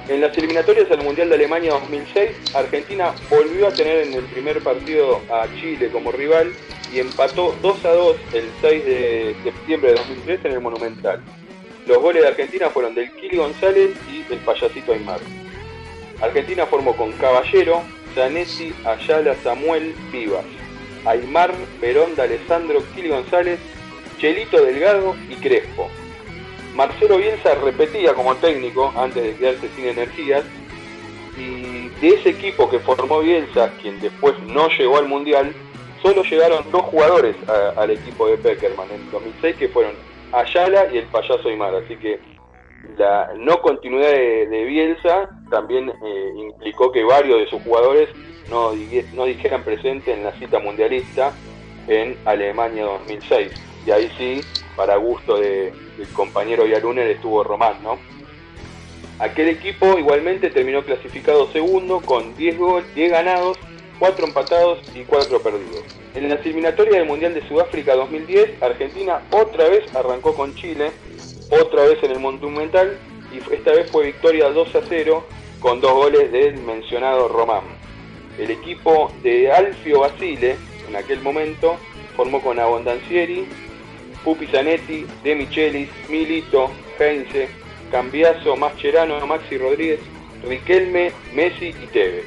[0.07, 4.61] En las eliminatorias al Mundial de Alemania 2006, Argentina volvió a tener en el primer
[4.61, 6.53] partido a Chile como rival
[6.93, 11.21] y empató 2 a 2 el 6 de septiembre de 2003 en el Monumental.
[11.87, 15.19] Los goles de Argentina fueron del Kili González y el payasito Aymar.
[16.21, 17.81] Argentina formó con Caballero,
[18.13, 20.45] Zanetti, Ayala, Samuel, Vivas,
[21.05, 23.59] Aymar, Perón, Alessandro, Kili González,
[24.17, 25.89] Chelito Delgado y Crespo.
[26.75, 30.43] Marcelo Bielsa repetía como técnico antes de quedarse sin energías
[31.37, 35.53] y de ese equipo que formó Bielsa, quien después no llegó al Mundial,
[36.01, 37.35] solo llegaron dos jugadores
[37.75, 39.93] al equipo de Peckerman en 2006 que fueron
[40.31, 42.19] Ayala y el payaso Aymar, así que
[42.97, 48.09] la no continuidad de Bielsa también eh, implicó que varios de sus jugadores
[48.49, 48.71] no,
[49.13, 51.33] no dijeran presente en la cita mundialista
[51.87, 53.51] en Alemania 2006.
[53.85, 54.41] Y ahí sí,
[54.75, 57.99] para gusto de- del compañero Yaluner, estuvo Román, ¿no?
[59.19, 63.59] Aquel equipo igualmente terminó clasificado segundo con 10, gol, 10 ganados,
[63.99, 65.83] 4 empatados y 4 perdidos.
[66.15, 70.91] En las eliminatorias del Mundial de Sudáfrica 2010, Argentina otra vez arrancó con Chile,
[71.51, 72.97] otra vez en el Monumental,
[73.31, 75.23] y esta vez fue victoria 2 a 0
[75.61, 77.61] con dos goles del mencionado Román.
[78.37, 80.57] El equipo de Alfio Basile,
[80.89, 81.77] en aquel momento,
[82.15, 83.45] formó con Abondancieri,
[84.23, 87.47] Pupi Zanetti, De Michelis, Milito, Heinze,
[87.91, 89.99] Cambiaso, Mascherano, Maxi Rodríguez,
[90.43, 92.25] Riquelme, Messi y Tevez.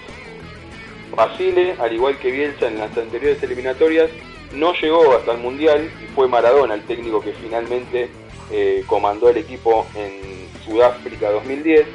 [1.14, 4.10] Basile, al igual que Bielsa en las anteriores eliminatorias,
[4.52, 8.08] no llegó hasta el Mundial y fue Maradona el técnico que finalmente
[8.52, 11.86] eh, comandó el equipo en Sudáfrica 2010,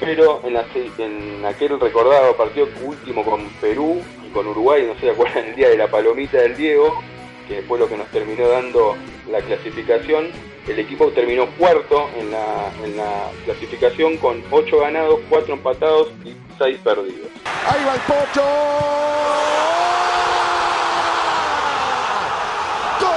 [0.00, 5.56] pero en, aquel recordado partido último con Perú y con Uruguay, no se acuerdan el
[5.56, 7.02] día de la palomita del Diego,
[7.48, 8.96] que fue lo que nos terminó dando
[9.30, 10.30] la clasificación,
[10.68, 16.34] el equipo terminó cuarto en la, en la clasificación con 8 ganados, 4 empatados y
[16.58, 17.28] 6 perdidos.
[17.44, 18.42] Ahí va el Pocho.
[23.00, 23.10] ¡Gol!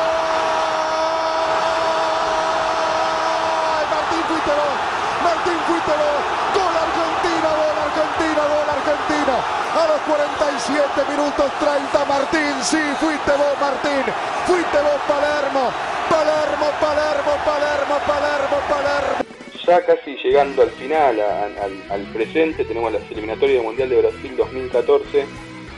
[3.89, 4.75] Martín fuiste vos.
[5.23, 6.21] Martín fuiste vos.
[6.53, 9.35] Gol Argentina, gol Argentina, gol Argentina.
[9.69, 10.01] A los
[10.99, 12.53] 47 minutos 30 Martín.
[12.63, 14.03] Sí, fuiste vos Martín.
[14.45, 15.71] Fuiste vos Palermo.
[16.09, 19.23] Palermo, Palermo, Palermo, Palermo, Palermo.
[19.65, 21.19] Ya casi llegando al final,
[21.91, 25.25] al, presente, tenemos las eliminatorias del Mundial de Brasil 2014,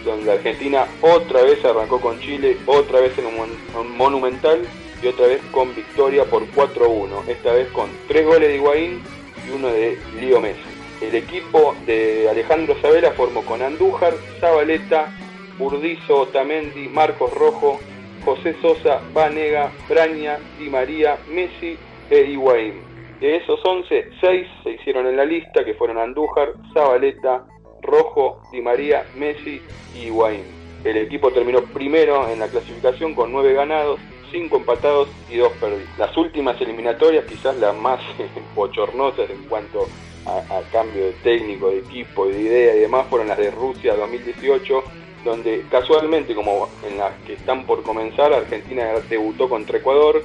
[0.05, 4.62] donde Argentina otra vez arrancó con Chile, otra vez en un, mon- un monumental
[5.03, 9.03] y otra vez con victoria por 4-1, esta vez con tres goles de Higuaín
[9.45, 10.70] y uno de Lío Messi.
[11.01, 15.11] El equipo de Alejandro Sabela formó con Andújar, Zabaleta,
[15.57, 17.79] Burdizo, Otamendi, Marcos Rojo,
[18.23, 21.75] José Sosa, Vanega, Braña, Di María, Messi
[22.07, 22.81] e Higuaín.
[23.19, 27.45] De esos 11, 6 se hicieron en la lista, que fueron Andújar, Zabaleta,
[27.81, 29.59] Rojo, Di María, Messi
[29.95, 30.45] y Higuaín.
[30.83, 33.99] El equipo terminó primero en la clasificación con 9 ganados,
[34.31, 35.97] 5 empatados y 2 perdidos.
[35.97, 37.99] Las últimas eliminatorias, quizás las más
[38.55, 39.87] bochornosas en cuanto
[40.25, 44.84] a, cambio de técnico, de equipo, de idea y demás, fueron las de Rusia 2018,
[45.23, 50.23] donde casualmente, como en las que están por comenzar, Argentina debutó contra Ecuador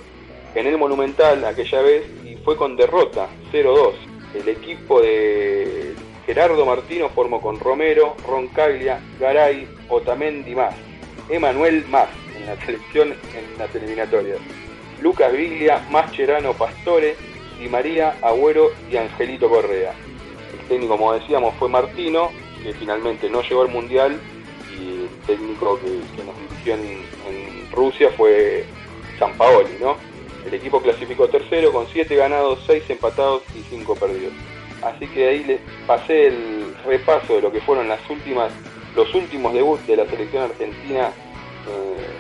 [0.55, 3.93] en el Monumental aquella vez y fue con derrota 0-2.
[4.35, 10.75] El equipo de Gerardo Martino formó con Romero, Roncaglia, Garay, Otamendi más,
[11.29, 14.39] Emanuel más en la selección en las eliminatorias.
[15.01, 17.17] Lucas Viglia, Mascherano Pastore,
[17.59, 19.93] Di María, Agüero y Angelito Correa.
[20.53, 22.31] El técnico, como decíamos, fue Martino,
[22.63, 24.21] que finalmente no llegó al Mundial,
[24.79, 28.65] y el técnico que, nos dirigió en, Rusia fue
[29.37, 29.97] Paoli, ¿no?
[30.47, 34.33] El equipo clasificó tercero con 7 ganados, 6 empatados y 5 perdidos.
[34.83, 38.53] Así que ahí les pasé el repaso de lo que fueron las últimas,
[38.95, 41.11] los últimos debuts de la selección argentina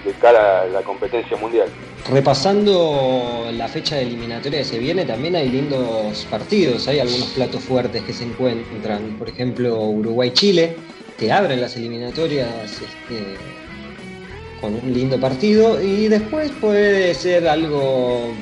[0.04, 1.68] de cara a la competencia mundial.
[2.10, 7.62] Repasando la fecha de eliminatoria que se viene, también hay lindos partidos, hay algunos platos
[7.64, 10.76] fuertes que se encuentran, por ejemplo Uruguay-Chile,
[11.18, 13.36] que abren las eliminatorias este,
[14.60, 15.82] con un lindo partido.
[15.82, 18.32] Y después puede ser algo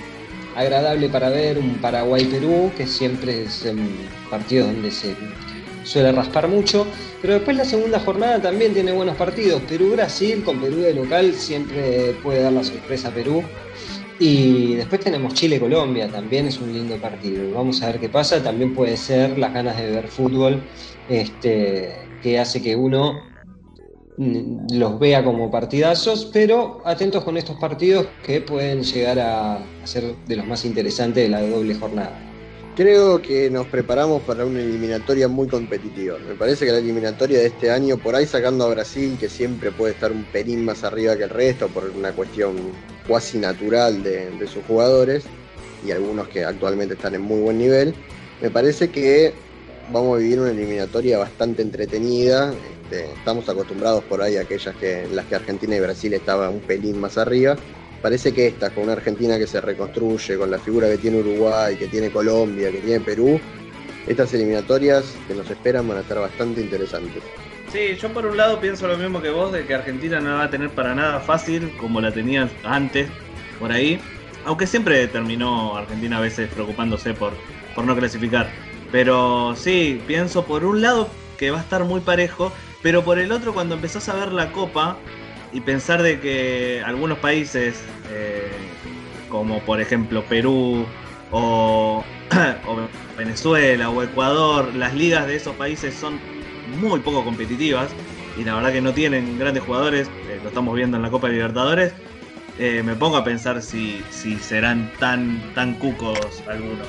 [0.56, 5.14] agradable para ver un Paraguay-Perú, que siempre es un partido donde se
[5.84, 6.86] suele raspar mucho,
[7.22, 9.62] pero después la segunda jornada también tiene buenos partidos.
[9.62, 13.42] Perú-Brasil, con Perú de local siempre puede dar la sorpresa a Perú.
[14.18, 17.52] Y después tenemos Chile-Colombia, también es un lindo partido.
[17.52, 20.62] Vamos a ver qué pasa, también puede ser las ganas de ver fútbol
[21.08, 23.20] este, que hace que uno
[24.16, 30.14] mm, los vea como partidazos, pero atentos con estos partidos que pueden llegar a, ser
[30.26, 32.33] de los más interesantes de la doble jornada.
[32.76, 36.18] Creo que nos preparamos para una eliminatoria muy competitiva.
[36.18, 39.70] Me parece que la eliminatoria de este año, por ahí sacando a Brasil, que siempre
[39.70, 42.56] puede estar un pelín más arriba que el resto por una cuestión
[43.06, 45.22] cuasi natural de, sus jugadores,
[45.86, 47.94] y algunos que actualmente están en muy buen nivel,
[48.42, 49.34] me parece que
[49.92, 52.52] vamos a vivir una eliminatoria bastante entretenida.
[52.82, 56.60] Este, estamos acostumbrados por ahí a aquellas que, las que Argentina y Brasil estaban un
[56.60, 57.56] pelín más arriba.
[58.04, 61.74] Parece que esta, con una Argentina que se reconstruye, con la figura que tiene Uruguay,
[61.74, 63.40] que tiene Colombia, que tiene Perú,
[64.06, 67.22] estas eliminatorias que nos esperan van a estar bastante interesantes.
[67.72, 70.44] Sí, yo por un lado pienso lo mismo que vos, de que Argentina no va
[70.44, 73.08] a tener para nada fácil como la tenían antes,
[73.58, 73.98] por ahí.
[74.44, 77.32] Aunque siempre terminó Argentina a veces preocupándose por,
[77.74, 78.50] por no clasificar.
[78.92, 83.32] Pero sí, pienso por un lado que va a estar muy parejo, pero por el
[83.32, 84.98] otro cuando empezás a ver la copa
[85.54, 87.76] y pensar de que algunos países,
[88.10, 88.50] eh,
[89.28, 90.86] como por ejemplo Perú
[91.30, 92.04] o,
[93.16, 96.18] Venezuela o Ecuador, las ligas de esos países son
[96.80, 97.90] muy poco competitivas
[98.36, 101.28] y la verdad que no tienen grandes jugadores, eh, lo estamos viendo en la Copa
[101.28, 101.92] Libertadores,
[102.58, 106.88] eh, me pongo a pensar si, si serán tan, tan cucos algunos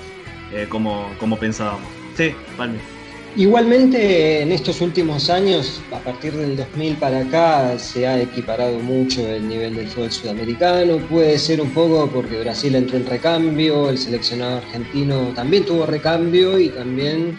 [0.70, 1.90] como, como pensábamos.
[2.16, 2.95] Sí, Palmi.
[3.38, 9.28] Igualmente en estos últimos años, a partir del 2000 para acá, se ha equiparado mucho
[9.28, 11.00] el nivel del fútbol sudamericano.
[11.10, 16.58] Puede ser un poco porque Brasil entró en recambio, el seleccionado argentino también tuvo recambio
[16.58, 17.38] y también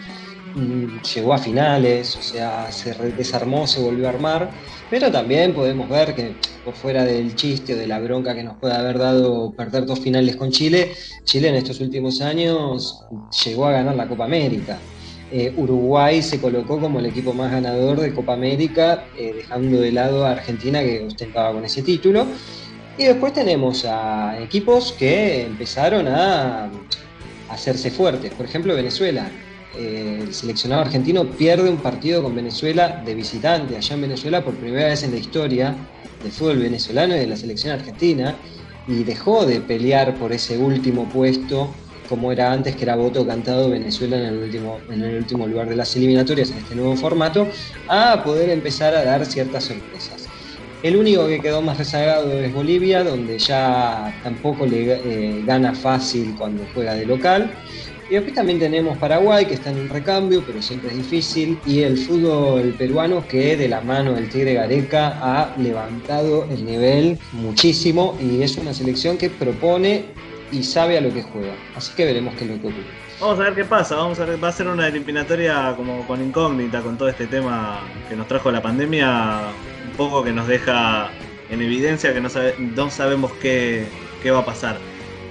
[0.53, 4.51] mm, llegó a finales, o sea, se desarmó, se volvió a armar.
[4.91, 8.57] Pero también podemos ver que por fuera del chiste o de la bronca que nos
[8.59, 10.91] puede haber dado perder dos finales con Chile,
[11.23, 13.03] Chile en estos últimos años
[13.43, 14.79] llegó a ganar la Copa América.
[15.31, 19.91] Eh, Uruguay se colocó como el equipo más ganador de Copa América, eh, dejando de
[19.91, 22.25] lado a Argentina que ostentaba con ese título.
[22.97, 26.71] Y después tenemos a equipos que empezaron a
[27.49, 28.33] hacerse fuertes.
[28.33, 29.29] Por ejemplo, Venezuela.
[29.77, 34.55] Eh, el seleccionado argentino pierde un partido con Venezuela de visitante allá en Venezuela por
[34.55, 35.75] primera vez en la historia
[36.23, 38.35] del fútbol venezolano y de la selección argentina
[38.87, 41.69] y dejó de pelear por ese último puesto
[42.07, 45.69] como era antes, que era voto cantado Venezuela en el último, en el último lugar
[45.69, 47.47] de las eliminatorias en este nuevo formato,
[47.87, 50.27] a poder empezar a dar ciertas sorpresas.
[50.83, 56.35] El único que quedó más rezagado es Bolivia, donde ya tampoco le eh, gana fácil
[56.37, 57.51] cuando juega de local.
[58.09, 61.59] Y después también tenemos Paraguay, que está en un recambio, pero siempre es difícil.
[61.65, 67.17] Y el fútbol peruano, que de la mano del Tigre Gareca ha levantado el nivel
[67.33, 68.17] muchísimo.
[68.21, 70.05] Y es una selección que propone
[70.51, 71.53] y sabe a lo que juega.
[71.75, 73.07] Así que veremos qué es lo que ocurre.
[73.19, 76.21] Vamos a ver qué pasa, vamos a ver, va a ser una eliminatoria como con
[76.21, 79.39] incógnita con todo este tema que nos trajo la pandemia,
[79.89, 81.09] un poco que nos deja
[81.49, 82.29] en evidencia que no,
[82.75, 83.87] no sabemos qué,
[84.21, 84.77] qué, va a pasar.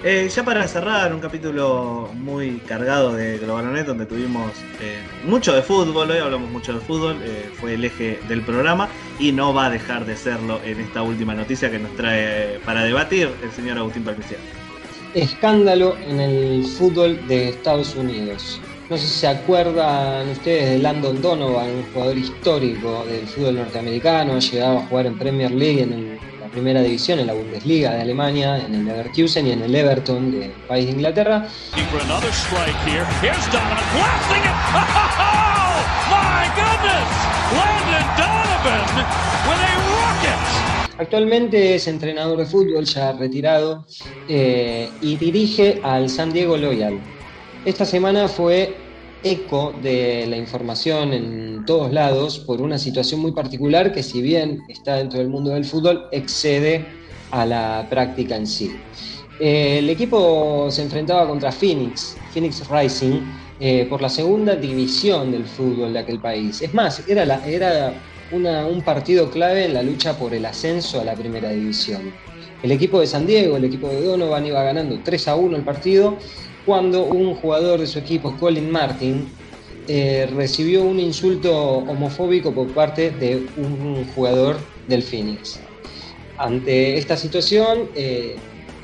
[0.02, 4.50] Eh, ya para cerrar, un capítulo muy cargado de Globalonet, donde tuvimos
[4.80, 8.88] eh, mucho de fútbol, hoy hablamos mucho de fútbol, eh, fue el eje del programa
[9.20, 12.82] y no va a dejar de serlo en esta última noticia que nos trae para
[12.82, 14.65] debatir el señor Agustín Palmiciano
[15.16, 18.60] escándalo en el fútbol de Estados Unidos.
[18.90, 24.34] No sé si se acuerdan ustedes de Landon Donovan, un jugador histórico del fútbol norteamericano,
[24.34, 28.02] ha llegado a jugar en Premier League, en la primera división, en la Bundesliga de
[28.02, 31.48] Alemania, en el Leverkusen y en el Everton del país de Inglaterra.
[40.98, 43.86] Actualmente es entrenador de fútbol, ya retirado,
[44.28, 46.98] eh, y dirige al San Diego Loyal.
[47.66, 48.74] Esta semana fue
[49.22, 54.62] eco de la información en todos lados por una situación muy particular que si bien
[54.68, 56.86] está dentro del mundo del fútbol, excede
[57.30, 58.74] a la práctica en sí.
[59.38, 63.20] Eh, el equipo se enfrentaba contra Phoenix, Phoenix Rising,
[63.60, 66.62] eh, por la segunda división del fútbol de aquel país.
[66.62, 67.92] Es más, era, la, era
[68.32, 72.12] un partido clave en la lucha por el ascenso a la primera división.
[72.62, 75.62] El equipo de San Diego, el equipo de Donovan, iba ganando 3 a 1 el
[75.62, 76.16] partido
[76.64, 79.28] cuando un jugador de su equipo, Colin Martin,
[79.86, 84.56] eh, recibió un insulto homofóbico por parte de un jugador
[84.88, 85.60] del Phoenix.
[86.38, 88.36] Ante esta situación, eh,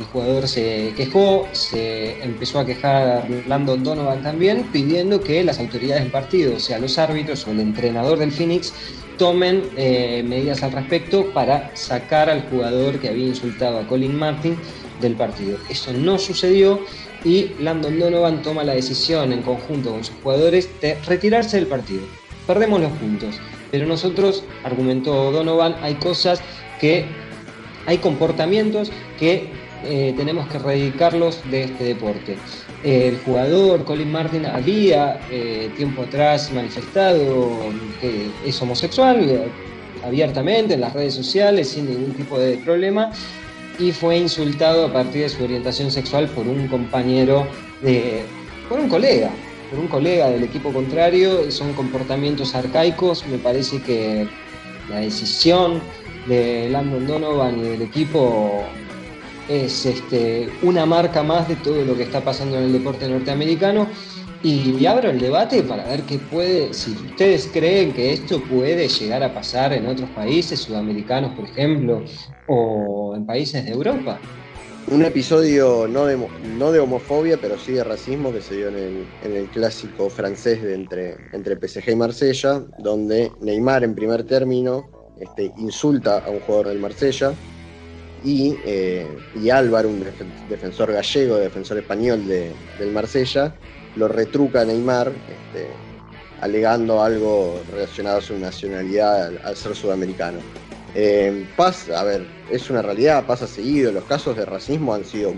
[0.03, 6.03] el jugador se quejó, se empezó a quejar Landon Donovan también, pidiendo que las autoridades
[6.03, 8.73] del partido, o sea, los árbitros o el entrenador del Phoenix,
[9.19, 14.57] tomen eh, medidas al respecto para sacar al jugador que había insultado a Colin Martin
[15.01, 15.59] del partido.
[15.69, 16.81] Eso no sucedió
[17.25, 22.03] y Landon Donovan toma la decisión en conjunto con sus jugadores de retirarse del partido.
[22.47, 23.37] Perdemos los puntos,
[23.71, 26.41] pero nosotros, argumentó Donovan, hay cosas
[26.81, 27.07] que,
[27.87, 29.51] hay comportamientos que
[29.85, 32.37] eh, tenemos que erradicarlos de este deporte.
[32.85, 37.59] el jugador Colin Martin había eh, tiempo atrás manifestado
[38.01, 39.49] que es homosexual eh,
[40.05, 43.13] abiertamente en las redes sociales sin ningún tipo de problema
[43.79, 47.47] y fue insultado a partir de su orientación sexual por un compañero
[47.83, 48.23] de.
[48.69, 49.31] por un colega,
[49.71, 51.51] por un colega del equipo contrario.
[51.51, 53.27] Son comportamientos arcaicos.
[53.27, 54.29] Me parece que
[54.89, 55.81] la decisión
[56.27, 58.65] de Landon Donovan y del equipo
[59.49, 63.89] es este, una marca más de todo lo que está pasando en el deporte norteamericano
[64.43, 69.23] y, abro el debate para ver qué puede, si ustedes creen que esto puede llegar
[69.23, 72.03] a pasar en otros países sudamericanos, por ejemplo,
[72.49, 74.19] o en países de Europa.
[74.91, 76.19] Un episodio no de,
[76.59, 80.75] no de homofobia, pero sí de racismo que se dio en el, clásico francés de
[80.75, 84.91] entre, entre PSG y Marsella, donde Neymar en primer término
[85.21, 87.33] este, insulta a un jugador del Marsella
[88.25, 89.07] y, eh,
[89.41, 90.05] y Álvaro, un
[90.49, 93.55] defensor gallego, defensor español del Marsella,
[93.97, 95.69] lo retruca Neymar, este,
[96.41, 100.39] alegando algo relacionado a su nacionalidad al, ser sudamericano.
[100.95, 103.93] Eh, pasa, a ver, es una realidad, pasa seguido.
[103.93, 105.33] Los casos de racismo han sido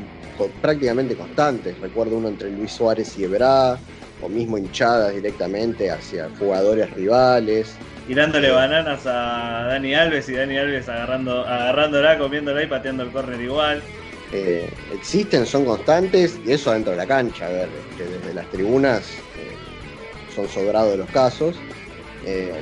[0.61, 1.78] prácticamente constantes.
[1.78, 3.78] Recuerdo uno entre Luis Suárez y Ebrá,
[4.22, 7.76] o mismo hinchadas directamente hacia jugadores rivales.
[8.07, 13.40] Tirándole bananas a Dani Alves y Dani Alves agarrando, agarrándola, comiéndola y pateando el córner
[13.40, 13.82] igual.
[14.32, 18.50] Eh, existen, son constantes y eso dentro de la cancha, a ver, que desde las
[18.50, 19.55] tribunas eh,
[20.34, 21.57] son sobrados los casos.
[22.26, 22.52] Eh,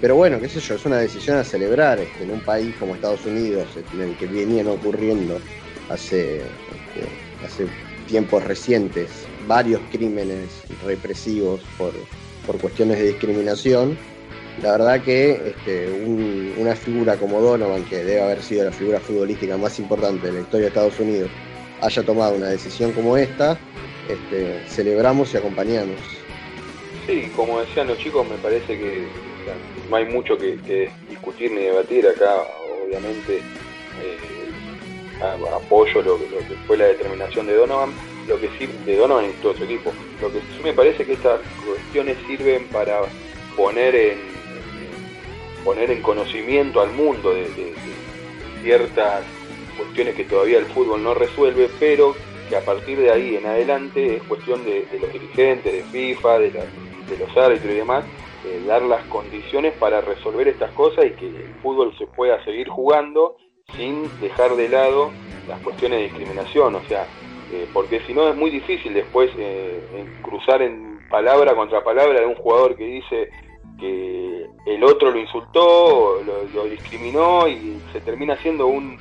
[0.00, 2.94] pero bueno, qué sé yo, es una decisión a celebrar este, en un país como
[2.94, 5.40] Estados Unidos, en el que venían ocurriendo
[5.88, 7.66] hace, este, hace
[8.08, 9.08] tiempos recientes
[9.46, 10.48] varios crímenes
[10.84, 11.92] represivos por,
[12.44, 13.96] por cuestiones de discriminación
[14.60, 15.90] la verdad que este,
[16.58, 20.40] una figura como Donovan, que debe haber sido la figura futbolística más importante de la
[20.40, 21.30] historia de Estados Unidos,
[21.80, 23.58] haya tomado una decisión como esta,
[24.08, 25.96] este, celebramos y acompañamos.
[27.06, 29.06] Sí, como decían los chicos, me parece que
[29.90, 32.42] no hay mucho que, discutir ni debatir acá,
[32.86, 34.42] obviamente eh,
[35.54, 37.90] apoyo lo, que fue la determinación de Donovan,
[38.28, 39.92] lo que sí, de Donovan y todo su equipo.
[40.20, 43.00] Lo que sí me parece que estas cuestiones sirven para
[43.56, 44.31] poner en
[45.64, 47.74] poner en conocimiento al mundo de,
[48.62, 49.24] ciertas
[49.76, 52.14] cuestiones que todavía el fútbol no resuelve, pero
[52.48, 56.52] que a partir de ahí en adelante es cuestión de, los dirigentes, de FIFA, de,
[57.18, 58.04] los árbitros y demás,
[58.46, 62.68] eh, dar las condiciones para resolver estas cosas y que el fútbol se pueda seguir
[62.68, 63.36] jugando
[63.76, 65.10] sin dejar de lado
[65.48, 67.06] las cuestiones de discriminación, o sea,
[67.52, 69.80] eh, porque si no es muy difícil después eh,
[70.22, 73.30] cruzar en palabra contra palabra de un jugador que dice
[73.78, 78.98] que el otro lo insultó, lo, discriminó y se termina siendo un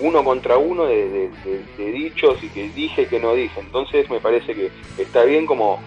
[0.00, 1.30] uno contra uno de,
[1.76, 3.60] dichos y que dije que no dije.
[3.60, 5.80] Entonces me parece que está bien como,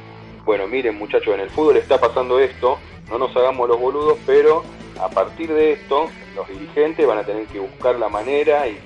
[0.43, 2.77] bueno, miren muchachos, en el fútbol está pasando esto,
[3.09, 4.63] no nos hagamos los boludos, pero
[4.99, 8.77] a partir de esto los dirigentes van a tener que buscar la manera y,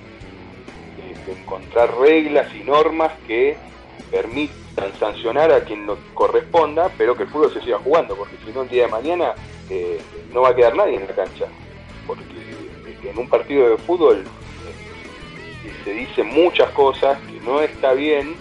[1.27, 3.57] encontrar reglas y normas que
[4.11, 4.64] permitan
[4.99, 8.63] sancionar a quien lo corresponda, pero que el fútbol se siga jugando, porque si no
[8.63, 9.33] el día de mañana
[9.69, 9.99] eh,
[10.33, 11.45] no va a quedar nadie en la cancha,
[12.05, 12.23] porque
[13.09, 18.35] en un partido de fútbol eh, se dicen muchas cosas que no está bien,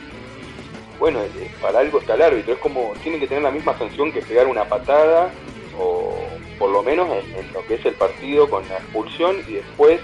[0.99, 4.13] bueno, eh, para algo está el árbitro, es como, tiene que tener la misma sanción
[4.13, 5.31] que pegar una patada,
[5.79, 6.15] o
[6.59, 10.01] por lo menos en, lo que es el partido con la expulsión, y después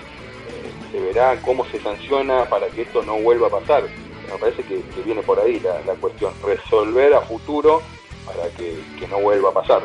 [0.90, 3.84] se verá cómo se sanciona para que esto no vuelva a pasar
[4.32, 7.82] me parece que, viene por ahí la, cuestión, resolver a futuro
[8.24, 8.78] para que,
[9.08, 9.82] no vuelva a pasar.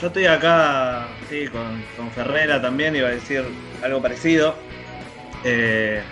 [0.00, 1.08] Yo estoy acá
[1.50, 3.44] con, con Ferrera también, iba a decir
[3.82, 4.54] algo parecido.
[5.44, 6.02] Eh,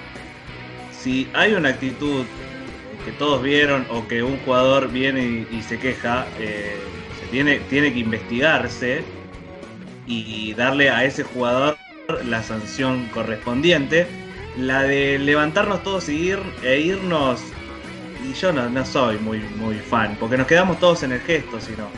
[0.93, 2.25] si hay una actitud
[3.05, 6.77] que todos vieron o que un jugador viene y, se queja, eh,
[7.21, 9.05] se tiene, tiene que investigarse
[10.07, 11.77] y darle a ese jugador
[12.25, 14.24] la sanción correspondiente.
[14.59, 17.43] La de levantarnos todos y ir, e irnos,
[18.25, 21.61] y yo no, no soy muy, muy fan, porque nos quedamos todos en el gesto,
[21.61, 21.89] si no.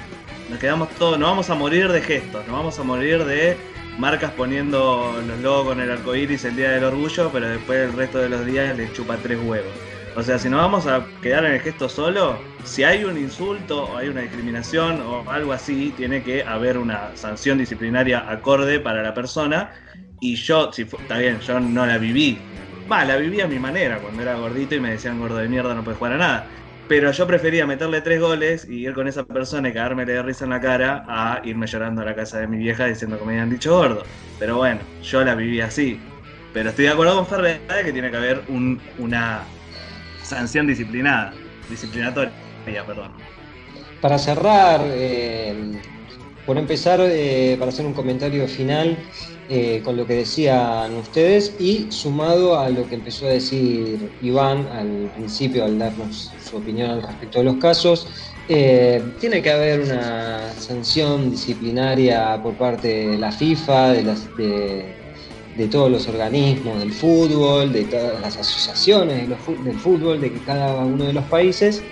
[0.48, 3.56] Nos quedamos todos, no vamos a morir de gestos, nos vamos a morir de
[3.98, 7.92] marcas poniendo los logos con el arco iris el día del orgullo, pero después el
[7.92, 9.72] resto de los días le chupa tres huevos.
[10.16, 13.84] O sea, si nos vamos a quedar en el gesto solo, si hay un insulto
[13.84, 19.02] o hay una discriminación o algo así, tiene que haber una sanción disciplinaria acorde para
[19.02, 19.72] la persona.
[20.26, 22.48] Y yo, si está bien, yo no la viví.
[22.90, 25.74] Va, la viví a mi manera, cuando era gordito y me decían gordo de mierda,
[25.74, 26.50] no puedes jugar a nada.
[26.86, 30.44] Pero yo prefería meterle tres goles y ir con esa persona y cagarme de risa
[30.44, 33.32] en la cara a irme llorando a la casa de mi vieja diciendo que me
[33.34, 34.04] habían dicho gordo.
[34.38, 36.02] Pero bueno, yo la viví así.
[36.52, 39.48] Pero estoy de acuerdo con Ferrer de que tiene que haber una
[40.22, 42.34] sanción disciplinada, disciplinatoria,
[42.86, 43.12] perdón.
[44.00, 45.54] Para cerrar, eh,
[46.46, 48.96] por empezar, eh, para hacer un comentario final,
[49.48, 54.66] eh, con lo que decían ustedes y sumado a lo que empezó a decir Iván
[54.68, 58.06] al principio al darnos su opinión al respecto de los casos,
[58.48, 64.94] eh, tiene que haber una sanción disciplinaria por parte de la FIFA, de,
[65.56, 71.04] de, todos los organismos del fútbol, de todas las asociaciones del fútbol, de cada uno
[71.04, 71.82] de los países.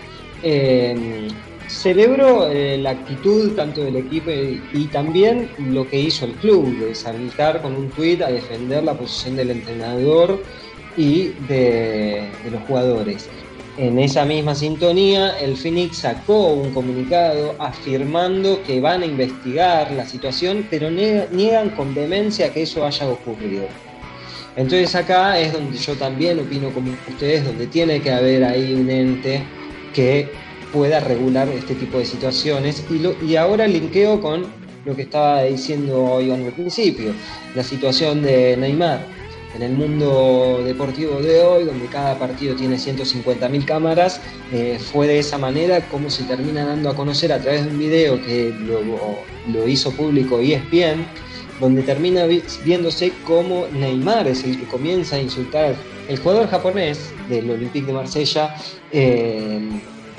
[1.75, 6.95] Celebro eh, la actitud tanto del equipo y, también lo que hizo el club, de
[6.95, 10.41] saltar con un tuit a defender la posición del entrenador
[10.97, 13.29] y de, los jugadores.
[13.77, 20.07] En esa misma sintonía, el Phoenix sacó un comunicado afirmando que van a investigar la
[20.07, 23.66] situación, pero niegan con vehemencia que eso haya ocurrido.
[24.57, 28.89] Entonces acá es donde yo también opino como ustedes, donde tiene que haber ahí un
[28.89, 29.43] ente
[29.93, 30.31] que
[30.75, 32.85] pueda regular este tipo de situaciones.
[33.22, 34.45] Y, ahora linkeo con
[34.85, 37.12] lo que estaba diciendo Iván al principio,
[37.55, 39.07] la situación de Neymar.
[39.55, 44.20] En el mundo deportivo de hoy, donde cada partido tiene 150.000 cámaras,
[44.53, 47.79] eh, fue de esa manera como se termina dando a conocer a través de un
[47.79, 48.81] video que lo,
[49.53, 51.07] lo hizo público ESPN,
[51.61, 52.27] donde termina
[52.64, 55.77] viéndose cómo Neymar es el que comienza a insultar
[56.09, 58.57] el jugador japonés del Olympique de Marsella.
[58.91, 59.61] Eh,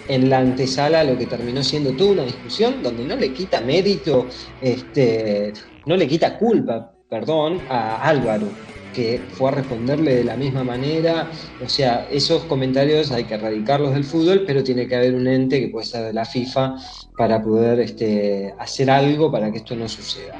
[0.08, 4.28] en la antesala lo que terminó siendo toda una discusión donde no le quita mérito,
[4.62, 5.53] este,
[5.86, 8.47] no le quita culpa, perdón, a Álvaro,
[8.93, 11.30] que fue a responderle de la misma manera.
[11.64, 15.60] O sea, esos comentarios hay que erradicarlos del fútbol, pero tiene que haber un ente
[15.60, 16.76] que puede ser de la FIFA
[17.18, 20.36] para poder este, hacer algo para que esto no suceda.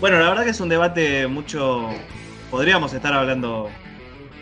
[0.00, 1.88] Bueno, la verdad que es un debate mucho...
[2.50, 3.68] Podríamos estar hablando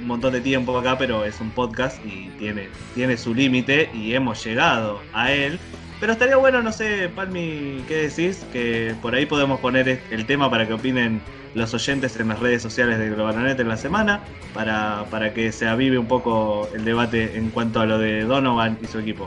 [0.01, 4.15] un montón de tiempo acá, pero es un podcast y tiene, tiene su límite y
[4.15, 5.59] hemos llegado a él.
[5.99, 8.45] Pero estaría bueno, no sé, Palmi, ¿qué decís?
[8.53, 11.23] Que por ahí podemos poner el tema para que opinen
[11.55, 14.21] los oyentes en las redes sociales de Globalonet en la semana,
[14.53, 18.79] para, para que se avive un poco el debate en cuanto a lo de Donovan
[18.83, 19.27] y su equipo.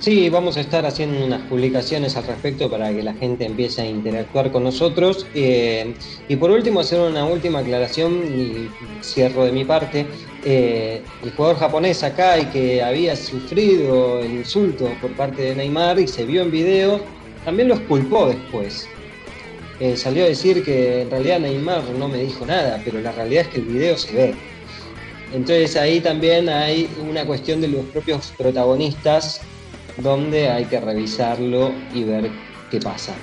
[0.00, 3.86] Sí, vamos a estar haciendo unas publicaciones al respecto para que la gente empiece a
[3.86, 5.26] interactuar con nosotros.
[5.34, 5.92] Eh,
[6.28, 8.70] y por último, hacer una última aclaración y
[9.02, 10.06] cierro de mi parte.
[10.44, 15.98] Eh, el jugador japonés acá y que había sufrido el insulto por parte de Neymar
[15.98, 17.00] y se vio en video,
[17.44, 18.86] también lo culpó después.
[19.80, 23.46] Eh, salió a decir que en realidad Neymar no me dijo nada, pero la realidad
[23.46, 24.34] es que el video se ve.
[25.34, 29.40] Entonces ahí también hay una cuestión de los propios protagonistas
[29.98, 32.30] donde hay que revisarlo y ver
[32.70, 33.14] qué pasa.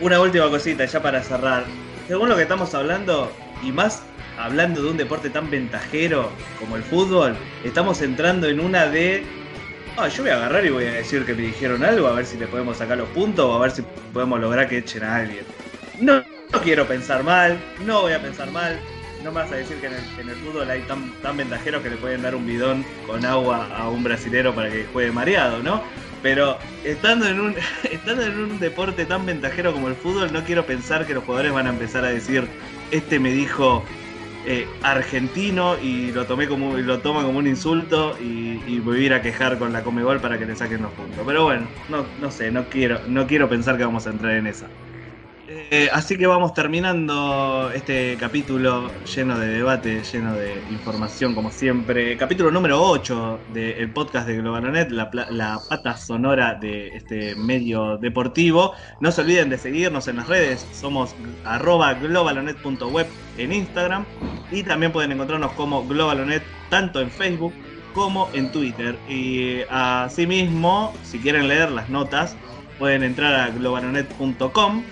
[0.00, 1.64] Una última cosita ya para cerrar.
[2.08, 4.02] Según lo que estamos hablando, y más
[4.38, 9.24] hablando de un deporte tan ventajero como el fútbol, estamos entrando en una de...
[9.96, 12.26] Ah, yo voy a agarrar y voy a decir que me dijeron algo, a ver
[12.26, 15.16] si le podemos sacar los puntos o a ver si podemos lograr que echen a
[15.16, 15.44] alguien.
[15.98, 16.22] No,
[16.62, 18.78] quiero pensar mal, no voy a pensar mal,
[19.24, 19.94] no me vas a decir que en
[20.28, 23.88] el, fútbol hay tan, tan ventajeros que le pueden dar un bidón con agua a
[23.88, 25.82] un brasilero para que juegue mareado, ¿no?
[26.22, 27.54] Pero estando en, un,
[27.90, 31.52] estando en un deporte tan ventajero como el fútbol, no quiero pensar que los jugadores
[31.52, 32.46] van a empezar a decir,
[32.90, 33.84] este me dijo
[34.48, 39.14] eh, argentino y lo tomé como lo toma como un insulto y, voy a ir
[39.14, 41.24] a quejar con la Comebol para que le saquen los puntos.
[41.26, 44.46] Pero bueno, no, no sé, no quiero, no quiero pensar que vamos a entrar en
[44.46, 44.68] esa.
[45.48, 52.16] Eh, así que vamos terminando este capítulo lleno de debate, lleno de información, como siempre.
[52.16, 58.72] Capítulo número 8 del podcast de Globalonet, la, pata sonora de este medio deportivo.
[58.98, 63.06] No se olviden de seguirnos en las redes, somos arroba globalonet.web
[63.38, 64.04] en Instagram
[64.50, 67.52] y también pueden encontrarnos como Globalonet tanto en Facebook
[67.94, 68.98] como en Twitter.
[69.08, 72.36] Y asimismo, si quieren leer las notas,
[72.80, 74.82] pueden entrar a globalonet.com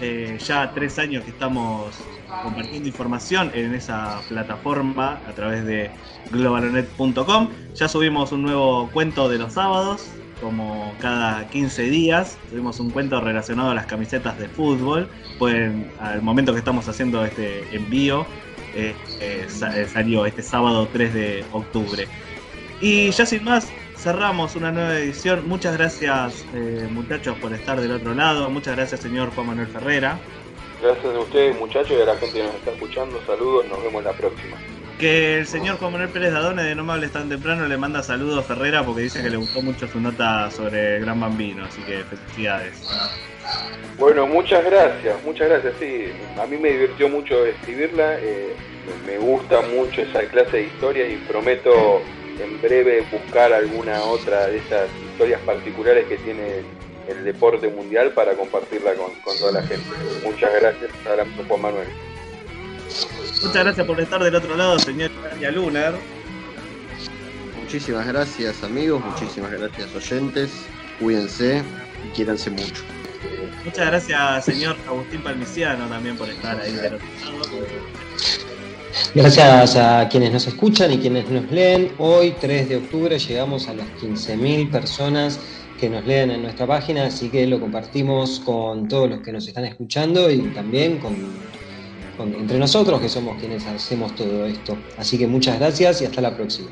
[0.00, 1.94] eh, ya tres años que estamos
[2.42, 5.90] compartiendo información en esa plataforma a través de
[6.30, 7.48] globalonet.com.
[7.74, 10.08] Ya subimos un nuevo cuento de los sábados,
[10.40, 12.38] como cada 15 días.
[12.50, 15.08] Subimos un cuento relacionado a las camisetas de fútbol.
[15.38, 18.26] Pueden, al momento que estamos haciendo este envío,
[18.74, 19.46] eh, eh,
[19.92, 22.06] salió este sábado 3 de octubre.
[22.80, 23.68] Y ya sin más,
[23.98, 25.48] cerramos una nueva edición.
[25.48, 28.48] Muchas gracias, eh, muchachos, por estar del otro lado.
[28.48, 30.18] Muchas gracias, señor Juan Manuel Ferrera.
[30.80, 33.20] Gracias a ustedes, muchachos, y a la gente que nos está escuchando.
[33.26, 34.56] Saludos, nos vemos la próxima.
[34.98, 38.02] Que el señor Juan Manuel Pérez Dadone de No Me Hables Tan Temprano le manda
[38.02, 41.64] saludos a Ferrera porque dice que le gustó mucho su nota sobre el Gran Bambino,
[41.64, 42.88] así que felicidades.
[43.98, 46.06] Bueno, muchas gracias, muchas gracias, sí.
[46.40, 48.54] A mí me divirtió mucho escribirla, eh,
[49.06, 52.02] me gusta mucho esa clase de historias y prometo
[52.40, 56.62] en breve buscar alguna otra de esas historias particulares que tiene
[57.08, 59.86] el deporte mundial para compartirla con, toda la gente.
[60.22, 60.90] Muchas gracias,
[61.48, 61.88] Juan Manuel.
[63.42, 65.94] Muchas gracias por estar del otro lado, señor Tania Lunar.
[67.60, 70.50] Muchísimas gracias amigos, muchísimas gracias oyentes,
[70.98, 71.62] cuídense
[72.06, 72.82] y quiéranse mucho.
[73.64, 78.07] Muchas gracias señor Agustín Palmiciano también por estar ahí del otro lado.
[79.14, 81.92] Gracias a quienes nos escuchan y quienes nos leen.
[81.98, 85.40] Hoy, 3 de octubre, llegamos a las 15.000 personas
[85.80, 89.48] que nos leen en nuestra página, así que lo compartimos con todos los que nos
[89.48, 91.16] están escuchando y también con,
[92.34, 94.76] entre nosotros que somos quienes hacemos todo esto.
[94.98, 96.68] Así que muchas gracias y hasta la próxima.